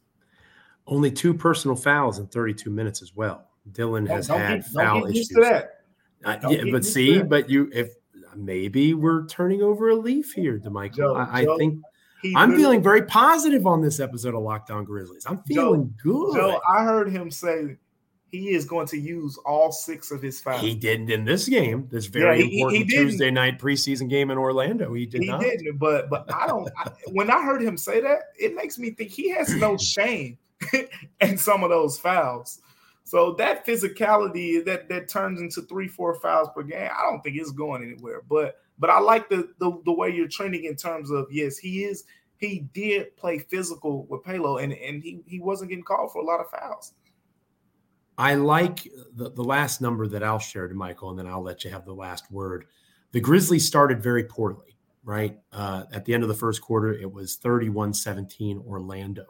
Only 0.87 1.11
two 1.11 1.35
personal 1.35 1.77
fouls 1.77 2.19
in 2.19 2.27
32 2.27 2.71
minutes 2.71 3.03
as 3.03 3.15
well. 3.15 3.47
Dillon 3.73 4.07
has 4.07 4.29
don't 4.29 4.41
had 4.41 4.63
get, 4.63 4.73
foul 4.73 5.07
issues. 5.07 5.31
Uh, 5.37 6.37
yeah, 6.51 6.65
but 6.73 6.85
see, 6.85 7.23
but 7.23 7.49
you 7.49 7.71
if 7.73 7.95
maybe 8.35 8.95
we're 8.95 9.27
turning 9.27 9.63
over 9.63 9.91
a 9.91 9.95
leaf 9.95 10.33
here, 10.33 10.59
Damichael. 10.59 10.97
Joe, 10.97 11.15
I, 11.15 11.41
I 11.41 11.57
think 11.57 11.81
I'm 12.37 12.57
feeling 12.57 12.83
very 12.83 13.03
positive 13.03 13.67
on 13.67 13.81
this 13.81 14.01
episode 14.01 14.35
of 14.35 14.43
Locked 14.43 14.71
On 14.71 14.85
Grizzlies. 14.85 15.25
I'm 15.27 15.43
feeling 15.45 15.95
Joe, 16.03 16.33
good. 16.33 16.37
Joe, 16.37 16.61
I 16.69 16.85
heard 16.85 17.11
him 17.11 17.31
say 17.31 17.77
he 18.31 18.51
is 18.51 18.65
going 18.65 18.87
to 18.87 18.99
use 18.99 19.37
all 19.39 19.73
six 19.73 20.11
of 20.11 20.23
his 20.23 20.41
fouls. 20.41 20.61
He 20.61 20.75
didn't 20.75 21.11
in 21.11 21.25
this 21.25 21.49
game. 21.49 21.89
This 21.91 22.07
very 22.07 22.41
yeah, 22.41 22.47
he, 22.47 22.61
important 22.61 22.91
he 22.91 22.97
Tuesday 22.97 23.31
night 23.31 23.59
preseason 23.59 24.09
game 24.09 24.31
in 24.31 24.39
Orlando. 24.39 24.93
He 24.95 25.07
did 25.07 25.23
he 25.23 25.29
not. 25.29 25.41
didn't, 25.41 25.79
but 25.79 26.09
but 26.09 26.33
I 26.33 26.47
don't. 26.47 26.71
I, 26.79 26.91
when 27.09 27.31
I 27.31 27.43
heard 27.43 27.63
him 27.63 27.77
say 27.77 28.01
that, 28.01 28.33
it 28.39 28.55
makes 28.55 28.79
me 28.79 28.91
think 28.91 29.11
he 29.11 29.31
has 29.31 29.55
no 29.57 29.77
shame 29.79 30.39
and 31.21 31.39
some 31.39 31.65
of 31.65 31.71
those 31.71 31.99
fouls. 31.99 32.61
So 33.05 33.33
that 33.35 33.67
physicality 33.67 34.65
that 34.65 34.89
that 34.89 35.09
turns 35.09 35.41
into 35.41 35.63
three, 35.63 35.89
four 35.89 36.15
fouls 36.21 36.49
per 36.55 36.63
game, 36.63 36.91
I 36.97 37.11
don't 37.11 37.23
think 37.23 37.37
it's 37.37 37.51
going 37.51 37.83
anywhere. 37.83 38.23
But 38.29 38.61
but 38.79 38.91
I 38.91 39.01
like 39.01 39.29
the 39.29 39.53
the, 39.59 39.81
the 39.85 39.93
way 39.93 40.11
you're 40.11 40.29
trending 40.29 40.65
in 40.65 40.77
terms 40.77 41.11
of 41.11 41.27
yes, 41.33 41.59
he 41.59 41.85
is 41.85 42.05
he 42.41 42.61
did 42.73 43.17
play 43.17 43.39
physical 43.39 44.07
with 44.07 44.25
Paolo 44.25 44.57
and, 44.59 44.73
and 44.73 45.03
he, 45.03 45.21
he 45.27 45.41
wasn't 45.41 45.69
getting 45.69 45.85
called 45.85 46.11
for 46.11 46.23
a 46.23 46.25
lot 46.25 46.41
of 46.41 46.49
fouls. 46.51 46.95
I 48.21 48.35
like 48.35 48.87
the, 49.15 49.31
the 49.31 49.43
last 49.43 49.81
number 49.81 50.07
that 50.07 50.23
I'll 50.23 50.39
share 50.39 50.69
Damichael, 50.69 51.09
and 51.09 51.19
then 51.19 51.27
I'll 51.27 51.43
let 51.43 51.65
you 51.65 51.71
have 51.71 51.87
the 51.87 51.95
last 51.95 52.31
word. 52.31 52.67
The 53.13 53.21
Grizzlies 53.21 53.67
started 53.67 54.03
very 54.03 54.25
poorly, 54.25 54.77
right? 55.03 55.39
Uh, 55.51 55.85
at 55.91 56.05
the 56.05 56.13
end 56.13 56.23
of 56.23 56.29
the 56.29 56.35
first 56.35 56.61
quarter, 56.61 56.93
it 56.93 57.11
was 57.11 57.37
31 57.37 57.95
17 57.95 58.63
Orlando. 58.69 59.25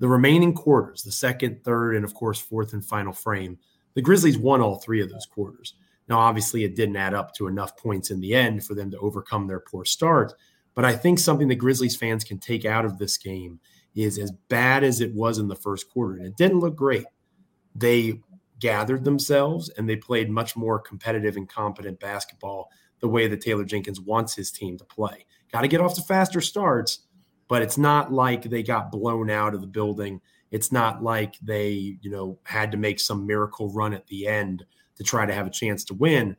The 0.00 0.08
remaining 0.08 0.52
quarters, 0.52 1.02
the 1.02 1.10
second, 1.10 1.64
third, 1.64 1.96
and 1.96 2.04
of 2.04 2.12
course, 2.12 2.38
fourth 2.38 2.74
and 2.74 2.84
final 2.84 3.14
frame, 3.14 3.58
the 3.94 4.02
Grizzlies 4.02 4.36
won 4.36 4.60
all 4.60 4.76
three 4.76 5.00
of 5.00 5.08
those 5.08 5.24
quarters. 5.24 5.72
Now, 6.06 6.18
obviously, 6.18 6.64
it 6.64 6.76
didn't 6.76 6.96
add 6.96 7.14
up 7.14 7.32
to 7.36 7.46
enough 7.46 7.74
points 7.78 8.10
in 8.10 8.20
the 8.20 8.34
end 8.34 8.66
for 8.66 8.74
them 8.74 8.90
to 8.90 8.98
overcome 8.98 9.46
their 9.46 9.60
poor 9.60 9.86
start. 9.86 10.34
But 10.74 10.84
I 10.84 10.94
think 10.94 11.20
something 11.20 11.48
the 11.48 11.54
Grizzlies 11.54 11.96
fans 11.96 12.24
can 12.24 12.38
take 12.38 12.66
out 12.66 12.84
of 12.84 12.98
this 12.98 13.16
game 13.16 13.60
is 13.94 14.18
as 14.18 14.30
bad 14.50 14.84
as 14.84 15.00
it 15.00 15.14
was 15.14 15.38
in 15.38 15.48
the 15.48 15.56
first 15.56 15.88
quarter, 15.88 16.18
and 16.18 16.26
it 16.26 16.36
didn't 16.36 16.60
look 16.60 16.76
great. 16.76 17.06
They 17.74 18.20
gathered 18.58 19.04
themselves 19.04 19.70
and 19.70 19.88
they 19.88 19.96
played 19.96 20.30
much 20.30 20.56
more 20.56 20.78
competitive 20.78 21.36
and 21.36 21.48
competent 21.48 21.98
basketball 21.98 22.70
the 23.00 23.08
way 23.08 23.26
that 23.26 23.40
Taylor 23.40 23.64
Jenkins 23.64 24.00
wants 24.00 24.34
his 24.34 24.50
team 24.50 24.76
to 24.78 24.84
play. 24.84 25.24
Got 25.52 25.62
to 25.62 25.68
get 25.68 25.80
off 25.80 25.94
to 25.94 26.02
faster 26.02 26.40
starts, 26.40 27.00
but 27.48 27.62
it's 27.62 27.78
not 27.78 28.12
like 28.12 28.44
they 28.44 28.62
got 28.62 28.92
blown 28.92 29.30
out 29.30 29.54
of 29.54 29.62
the 29.62 29.66
building. 29.66 30.20
It's 30.50 30.70
not 30.70 31.02
like 31.02 31.36
they, 31.40 31.96
you 32.02 32.10
know, 32.10 32.38
had 32.44 32.70
to 32.72 32.76
make 32.76 33.00
some 33.00 33.26
miracle 33.26 33.72
run 33.72 33.94
at 33.94 34.06
the 34.06 34.26
end 34.26 34.64
to 34.96 35.04
try 35.04 35.24
to 35.24 35.32
have 35.32 35.46
a 35.46 35.50
chance 35.50 35.84
to 35.84 35.94
win. 35.94 36.36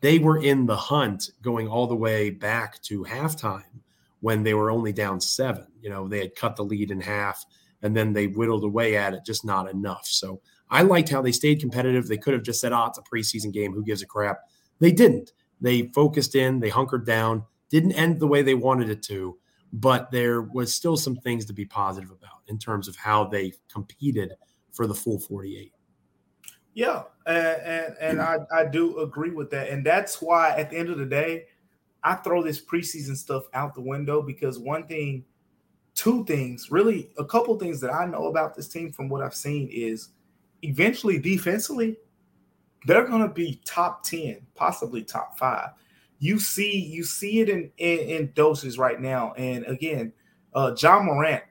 They 0.00 0.18
were 0.18 0.38
in 0.40 0.66
the 0.66 0.76
hunt 0.76 1.30
going 1.40 1.68
all 1.68 1.86
the 1.86 1.96
way 1.96 2.30
back 2.30 2.80
to 2.82 3.04
halftime 3.04 3.80
when 4.20 4.42
they 4.42 4.54
were 4.54 4.70
only 4.70 4.92
down 4.92 5.20
seven. 5.20 5.66
You 5.80 5.90
know, 5.90 6.08
they 6.08 6.18
had 6.18 6.36
cut 6.36 6.56
the 6.56 6.64
lead 6.64 6.90
in 6.90 7.00
half 7.00 7.44
and 7.82 7.96
then 7.96 8.12
they 8.12 8.26
whittled 8.26 8.64
away 8.64 8.96
at 8.96 9.14
it, 9.14 9.24
just 9.24 9.44
not 9.44 9.70
enough. 9.70 10.06
So 10.06 10.40
I 10.72 10.80
liked 10.82 11.10
how 11.10 11.20
they 11.20 11.32
stayed 11.32 11.60
competitive. 11.60 12.08
They 12.08 12.16
could 12.16 12.32
have 12.32 12.42
just 12.42 12.60
said, 12.60 12.72
oh, 12.72 12.86
it's 12.86 12.98
a 12.98 13.02
preseason 13.02 13.52
game. 13.52 13.74
Who 13.74 13.84
gives 13.84 14.02
a 14.02 14.06
crap? 14.06 14.38
They 14.80 14.90
didn't. 14.90 15.32
They 15.60 15.90
focused 15.94 16.34
in, 16.34 16.60
they 16.60 16.70
hunkered 16.70 17.06
down, 17.06 17.44
didn't 17.68 17.92
end 17.92 18.18
the 18.18 18.26
way 18.26 18.42
they 18.42 18.54
wanted 18.54 18.88
it 18.88 19.02
to, 19.04 19.38
but 19.74 20.10
there 20.10 20.42
was 20.42 20.74
still 20.74 20.96
some 20.96 21.16
things 21.16 21.44
to 21.44 21.52
be 21.52 21.66
positive 21.66 22.10
about 22.10 22.40
in 22.48 22.58
terms 22.58 22.88
of 22.88 22.96
how 22.96 23.24
they 23.24 23.52
competed 23.70 24.32
for 24.72 24.86
the 24.86 24.94
full 24.94 25.20
48. 25.20 25.72
Yeah, 26.74 27.02
and 27.26 27.94
and, 28.00 28.22
I, 28.22 28.38
I 28.50 28.64
do 28.64 29.00
agree 29.00 29.30
with 29.30 29.50
that. 29.50 29.68
And 29.68 29.84
that's 29.84 30.22
why 30.22 30.56
at 30.56 30.70
the 30.70 30.78
end 30.78 30.88
of 30.88 30.96
the 30.96 31.04
day, 31.04 31.44
I 32.02 32.14
throw 32.14 32.42
this 32.42 32.64
preseason 32.64 33.14
stuff 33.14 33.44
out 33.52 33.74
the 33.74 33.82
window 33.82 34.22
because 34.22 34.58
one 34.58 34.86
thing, 34.86 35.24
two 35.94 36.24
things, 36.24 36.70
really 36.70 37.10
a 37.18 37.26
couple 37.26 37.58
things 37.58 37.78
that 37.82 37.92
I 37.92 38.06
know 38.06 38.28
about 38.28 38.56
this 38.56 38.68
team 38.68 38.90
from 38.90 39.10
what 39.10 39.22
I've 39.22 39.34
seen 39.34 39.68
is 39.70 40.08
eventually 40.62 41.18
defensively, 41.18 41.96
they're 42.86 43.06
going 43.06 43.22
to 43.22 43.32
be 43.32 43.60
top 43.64 44.02
10, 44.04 44.46
possibly 44.54 45.02
top 45.02 45.38
five. 45.38 45.70
You 46.18 46.38
see, 46.38 46.78
you 46.78 47.04
see 47.04 47.40
it 47.40 47.48
in, 47.48 47.70
in, 47.78 47.98
in 47.98 48.32
doses 48.34 48.78
right 48.78 49.00
now. 49.00 49.32
And 49.36 49.64
again, 49.66 50.12
uh, 50.54 50.74
Ja 50.78 51.02
Morant, 51.02 51.42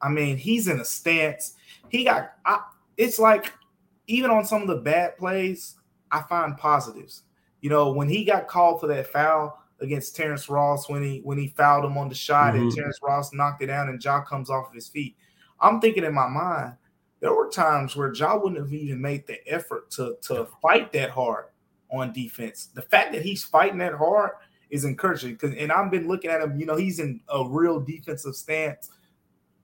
I 0.00 0.08
mean, 0.08 0.36
he's 0.36 0.68
in 0.68 0.80
a 0.80 0.84
stance. 0.84 1.54
He 1.88 2.04
got, 2.04 2.32
I, 2.44 2.60
it's 2.96 3.18
like 3.18 3.52
even 4.06 4.30
on 4.30 4.44
some 4.44 4.62
of 4.62 4.68
the 4.68 4.76
bad 4.76 5.16
plays, 5.16 5.76
I 6.10 6.22
find 6.22 6.56
positives. 6.56 7.22
You 7.60 7.70
know, 7.70 7.92
when 7.92 8.08
he 8.08 8.24
got 8.24 8.48
called 8.48 8.80
for 8.80 8.86
that 8.88 9.06
foul 9.06 9.62
against 9.80 10.16
Terrence 10.16 10.48
Ross, 10.48 10.88
when 10.88 11.02
he 11.02 11.20
when 11.24 11.38
he 11.38 11.48
fouled 11.48 11.84
him 11.84 11.98
on 11.98 12.08
the 12.08 12.14
shot 12.14 12.54
mm-hmm. 12.54 12.64
and 12.64 12.72
Terrence 12.72 12.98
Ross 13.02 13.32
knocked 13.32 13.62
it 13.62 13.66
down 13.66 13.88
and 13.88 14.02
Ja 14.02 14.22
comes 14.22 14.50
off 14.50 14.68
of 14.68 14.74
his 14.74 14.88
feet, 14.88 15.16
I'm 15.60 15.80
thinking 15.80 16.04
in 16.04 16.14
my 16.14 16.28
mind, 16.28 16.74
there 17.20 17.34
were 17.34 17.48
times 17.48 17.96
where 17.96 18.12
Ja 18.14 18.36
wouldn't 18.36 18.60
have 18.60 18.72
even 18.72 19.00
made 19.00 19.26
the 19.26 19.46
effort 19.46 19.90
to 19.92 20.16
to 20.22 20.46
fight 20.62 20.92
that 20.92 21.10
hard 21.10 21.46
on 21.90 22.12
defense. 22.12 22.68
The 22.74 22.82
fact 22.82 23.12
that 23.12 23.22
he's 23.22 23.44
fighting 23.44 23.78
that 23.78 23.94
hard 23.94 24.32
is 24.70 24.84
encouraging 24.84 25.32
because 25.32 25.54
and 25.54 25.72
I've 25.72 25.90
been 25.90 26.08
looking 26.08 26.30
at 26.30 26.40
him, 26.40 26.58
you 26.58 26.66
know, 26.66 26.76
he's 26.76 26.98
in 26.98 27.20
a 27.28 27.46
real 27.48 27.80
defensive 27.80 28.36
stance. 28.36 28.90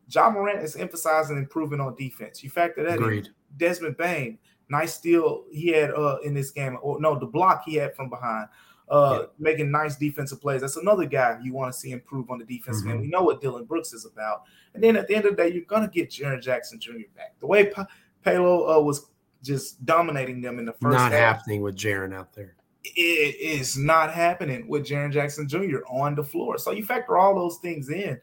Ja 0.09 0.31
Morant 0.31 0.63
is 0.63 0.77
emphasizing 0.77 1.39
improving 1.39 1.81
on 1.81 1.95
defense. 1.97 2.43
You 2.43 2.51
factor 2.51 2.83
that 2.85 2.99
Agreed. 2.99 3.27
in. 3.27 3.33
Desmond 3.57 3.97
Bane, 3.97 4.39
nice 4.69 4.95
steal 4.95 5.45
he 5.53 5.69
had 5.69 5.91
uh 5.91 6.19
in 6.25 6.35
this 6.35 6.51
game. 6.51 6.79
Or 6.83 7.01
no, 7.01 7.19
the 7.19 7.27
block 7.27 7.63
he 7.65 7.75
had 7.75 7.95
from 7.95 8.11
behind. 8.11 8.49
Uh, 8.87 9.21
yeah. 9.21 9.27
making 9.39 9.71
nice 9.71 9.97
defensive 9.97 10.43
plays. 10.43 10.61
That's 10.61 10.77
another 10.77 11.07
guy 11.07 11.39
you 11.43 11.55
want 11.55 11.73
to 11.73 11.79
see 11.79 11.93
improve 11.93 12.31
on 12.31 12.39
the 12.39 12.45
defense. 12.45 12.83
Mm-hmm. 12.83 13.01
We 13.01 13.07
know 13.07 13.23
what 13.23 13.41
Dillon 13.41 13.65
Brooks 13.65 13.95
is 13.95 14.05
about. 14.05 14.43
And 14.75 14.83
then 14.83 14.95
at 14.97 15.09
the 15.09 15.15
end 15.15 15.25
of 15.25 15.37
the 15.37 15.43
day, 15.43 15.55
you're 15.55 15.65
gonna 15.65 15.89
get 15.89 16.11
Jaren 16.11 16.43
Jackson 16.43 16.79
Jr. 16.79 16.93
back. 17.17 17.35
The 17.41 17.47
way 17.47 17.67
pa- 17.67 17.87
Paolo 18.23 18.69
uh, 18.69 18.83
was 18.83 19.07
just 19.43 19.85
dominating 19.87 20.41
them 20.41 20.59
in 20.59 20.65
the 20.65 20.73
first. 20.73 20.99
Not 20.99 21.13
half, 21.13 21.39
happening 21.39 21.63
with 21.63 21.77
Jaren 21.77 22.15
out 22.15 22.33
there. 22.35 22.57
It 22.83 23.37
is 23.41 23.79
not 23.79 24.13
happening 24.13 24.69
with 24.69 24.87
Jaren 24.87 25.13
Jackson 25.13 25.49
Jr. 25.49 25.79
on 25.89 26.15
the 26.15 26.25
floor. 26.25 26.59
So 26.59 26.73
you 26.73 26.85
factor 26.85 27.17
all 27.17 27.35
those 27.35 27.59
things 27.59 27.89
in. 27.89 28.21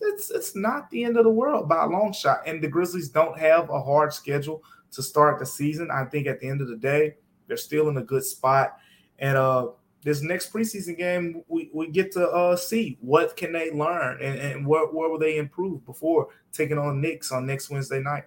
It's 0.00 0.30
it's 0.30 0.54
not 0.54 0.90
the 0.90 1.04
end 1.04 1.16
of 1.16 1.24
the 1.24 1.30
world 1.30 1.68
by 1.68 1.84
a 1.84 1.88
long 1.88 2.12
shot. 2.12 2.42
And 2.46 2.62
the 2.62 2.68
Grizzlies 2.68 3.08
don't 3.08 3.38
have 3.38 3.70
a 3.70 3.80
hard 3.80 4.12
schedule 4.12 4.62
to 4.92 5.02
start 5.02 5.38
the 5.38 5.46
season. 5.46 5.90
I 5.90 6.04
think 6.04 6.26
at 6.26 6.40
the 6.40 6.48
end 6.48 6.60
of 6.60 6.68
the 6.68 6.76
day, 6.76 7.14
they're 7.48 7.56
still 7.56 7.88
in 7.88 7.96
a 7.96 8.02
good 8.02 8.24
spot. 8.24 8.76
And 9.18 9.36
uh 9.36 9.68
this 10.04 10.20
next 10.20 10.52
preseason 10.52 10.96
game, 10.96 11.42
we, 11.48 11.70
we 11.72 11.88
get 11.88 12.12
to 12.12 12.28
uh, 12.28 12.56
see 12.56 12.98
what 13.00 13.36
can 13.36 13.52
they 13.52 13.70
learn 13.70 14.18
and, 14.20 14.38
and 14.38 14.66
where, 14.66 14.86
where 14.86 15.08
will 15.08 15.18
they 15.18 15.36
improve 15.36 15.84
before 15.86 16.28
taking 16.52 16.78
on 16.78 17.00
Knicks 17.00 17.30
on 17.30 17.46
next 17.46 17.70
Wednesday 17.70 18.00
night. 18.00 18.24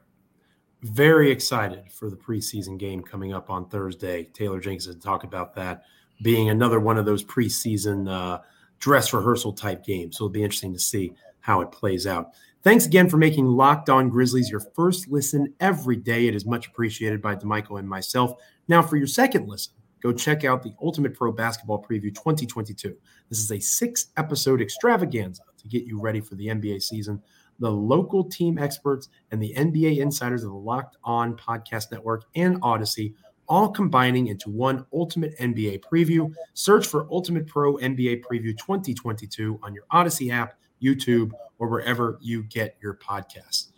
Very 0.84 1.32
excited 1.32 1.92
for 1.92 2.10
the 2.10 2.16
preseason 2.16 2.78
game 2.78 3.02
coming 3.02 3.34
up 3.34 3.50
on 3.50 3.68
Thursday. 3.68 4.24
Taylor 4.34 4.60
Jenkins 4.60 4.86
has 4.86 4.96
talked 4.98 5.24
about 5.24 5.54
that 5.56 5.84
being 6.22 6.50
another 6.50 6.80
one 6.80 6.98
of 6.98 7.06
those 7.06 7.24
preseason 7.24 8.10
uh, 8.10 8.40
dress 8.80 9.12
rehearsal 9.12 9.52
type 9.52 9.84
games. 9.84 10.18
So 10.18 10.26
it'll 10.26 10.34
be 10.34 10.44
interesting 10.44 10.74
to 10.74 10.80
see 10.80 11.14
how 11.42 11.62
it 11.62 11.72
plays 11.72 12.08
out. 12.08 12.32
Thanks 12.64 12.86
again 12.86 13.10
for 13.10 13.18
making 13.18 13.46
Locked 13.46 13.90
On 13.90 14.10
Grizzlies 14.10 14.50
your 14.50 14.60
first 14.60 15.10
listen 15.10 15.54
every 15.60 15.98
day. 15.98 16.28
It 16.28 16.36
is 16.36 16.46
much 16.46 16.68
appreciated 16.68 17.22
by 17.22 17.36
Damichael 17.36 17.80
and 17.80 17.88
myself. 17.88 18.34
Now, 18.68 18.82
for 18.82 18.98
your 18.98 19.08
second 19.08 19.48
listen, 19.48 19.75
go 20.06 20.14
check 20.14 20.44
out 20.44 20.62
the 20.62 20.76
Ultimate 20.84 21.16
Pro 21.16 21.32
Basketball 21.32 21.82
Preview 21.82 22.14
2022. 22.14 22.96
This 23.30 23.40
is 23.40 23.52
a 23.52 23.60
six 23.60 24.12
episode 24.18 24.62
extravaganza 24.62 25.42
to 25.58 25.68
get 25.68 25.86
you 25.86 26.00
ready 26.00 26.22
for 26.22 26.36
the 26.36 26.46
NBA 26.46 26.84
season. 26.84 27.20
The 27.58 27.72
local 27.72 28.24
team 28.24 28.60
experts 28.60 29.10
and 29.32 29.42
the 29.42 29.56
NBA 29.58 29.98
insiders 29.98 30.44
of 30.44 30.52
the 30.52 30.58
Locked 30.58 30.98
On 31.06 31.36
Podcast 31.36 31.92
Network 31.92 32.26
and 32.36 32.62
Audacy 32.62 33.16
all 33.48 33.70
combining 33.70 34.28
into 34.28 34.52
one 34.52 34.86
Ultimate 34.94 35.36
NBA 35.40 35.82
Preview. 35.82 36.32
Search 36.54 36.86
for 36.86 37.08
Ultimate 37.12 37.48
Pro 37.48 37.78
NBA 37.78 38.24
Preview 38.24 38.56
2022 38.58 39.60
on 39.64 39.74
your 39.74 39.86
Audacy 39.92 40.32
app, 40.32 40.60
YouTube, 40.84 41.32
or 41.58 41.68
wherever 41.68 42.20
you 42.22 42.44
get 42.44 42.76
your 42.80 42.94
podcasts. 42.94 43.70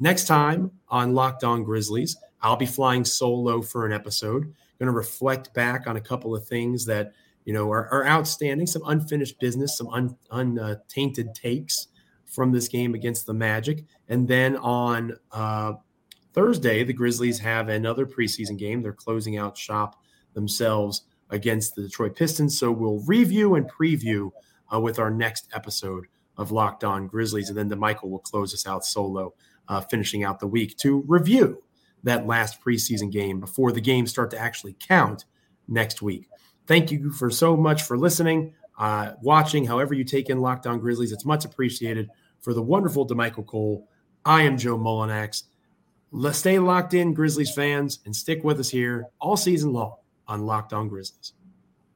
Next 0.00 0.24
time 0.24 0.72
on 0.88 1.14
Locked 1.14 1.44
On 1.44 1.62
Grizzlies, 1.62 2.16
I'll 2.42 2.56
be 2.56 2.66
flying 2.66 3.04
solo 3.04 3.62
for 3.62 3.86
an 3.86 3.92
episode 3.92 4.52
going 4.78 4.86
to 4.86 4.96
reflect 4.96 5.52
back 5.54 5.86
on 5.86 5.96
a 5.96 6.00
couple 6.00 6.34
of 6.34 6.46
things 6.46 6.84
that 6.86 7.12
you 7.44 7.52
know 7.52 7.70
are, 7.70 7.88
are 7.88 8.06
outstanding, 8.06 8.66
some 8.66 8.82
unfinished 8.86 9.38
business, 9.38 9.76
some 9.76 9.88
un, 9.88 10.16
untainted 10.30 11.34
takes 11.34 11.88
from 12.24 12.52
this 12.52 12.68
game 12.68 12.94
against 12.94 13.26
the 13.26 13.34
Magic, 13.34 13.84
and 14.08 14.26
then 14.28 14.56
on 14.56 15.16
uh, 15.32 15.74
Thursday, 16.32 16.84
the 16.84 16.92
Grizzlies 16.92 17.38
have 17.38 17.68
another 17.68 18.04
preseason 18.04 18.58
game. 18.58 18.82
They're 18.82 18.92
closing 18.92 19.38
out 19.38 19.56
shop 19.56 20.02
themselves 20.34 21.02
against 21.30 21.74
the 21.74 21.82
Detroit 21.82 22.14
Pistons. 22.14 22.58
So 22.58 22.70
we'll 22.70 23.00
review 23.00 23.54
and 23.54 23.70
preview 23.70 24.30
uh, 24.72 24.80
with 24.80 24.98
our 24.98 25.10
next 25.10 25.48
episode 25.54 26.06
of 26.36 26.52
Locked 26.52 26.84
On 26.84 27.06
Grizzlies, 27.06 27.48
and 27.48 27.56
then 27.56 27.70
Damichael 27.70 28.10
will 28.10 28.18
close 28.18 28.52
us 28.52 28.66
out 28.66 28.84
solo, 28.84 29.32
uh, 29.68 29.80
finishing 29.80 30.24
out 30.24 30.38
the 30.38 30.46
week 30.46 30.76
to 30.78 31.02
review 31.06 31.62
that 32.06 32.26
last 32.26 32.62
preseason 32.64 33.10
game 33.10 33.40
before 33.40 33.72
the 33.72 33.80
games 33.80 34.10
start 34.10 34.30
to 34.30 34.38
actually 34.38 34.76
count 34.78 35.24
next 35.66 36.00
week. 36.02 36.28
Thank 36.66 36.92
you 36.92 37.10
for 37.10 37.30
so 37.30 37.56
much 37.56 37.82
for 37.82 37.98
listening, 37.98 38.54
uh, 38.78 39.12
watching, 39.22 39.64
however 39.64 39.92
you 39.92 40.04
take 40.04 40.30
in 40.30 40.40
Locked 40.40 40.68
On 40.68 40.78
Grizzlies. 40.78 41.12
It's 41.12 41.24
much 41.24 41.44
appreciated. 41.44 42.08
For 42.40 42.54
the 42.54 42.62
wonderful 42.62 43.06
Damichael 43.06 43.44
Cole, 43.44 43.88
I 44.24 44.42
am 44.42 44.56
Joe 44.56 44.78
Mullinax. 44.78 45.44
Let's 46.12 46.38
stay 46.38 46.60
locked 46.60 46.94
in, 46.94 47.12
Grizzlies 47.12 47.52
fans, 47.52 47.98
and 48.04 48.14
stick 48.14 48.44
with 48.44 48.60
us 48.60 48.68
here 48.68 49.06
all 49.20 49.36
season 49.36 49.72
long 49.72 49.96
on 50.28 50.46
Locked 50.46 50.72
On 50.72 50.88
Grizzlies. 50.88 51.32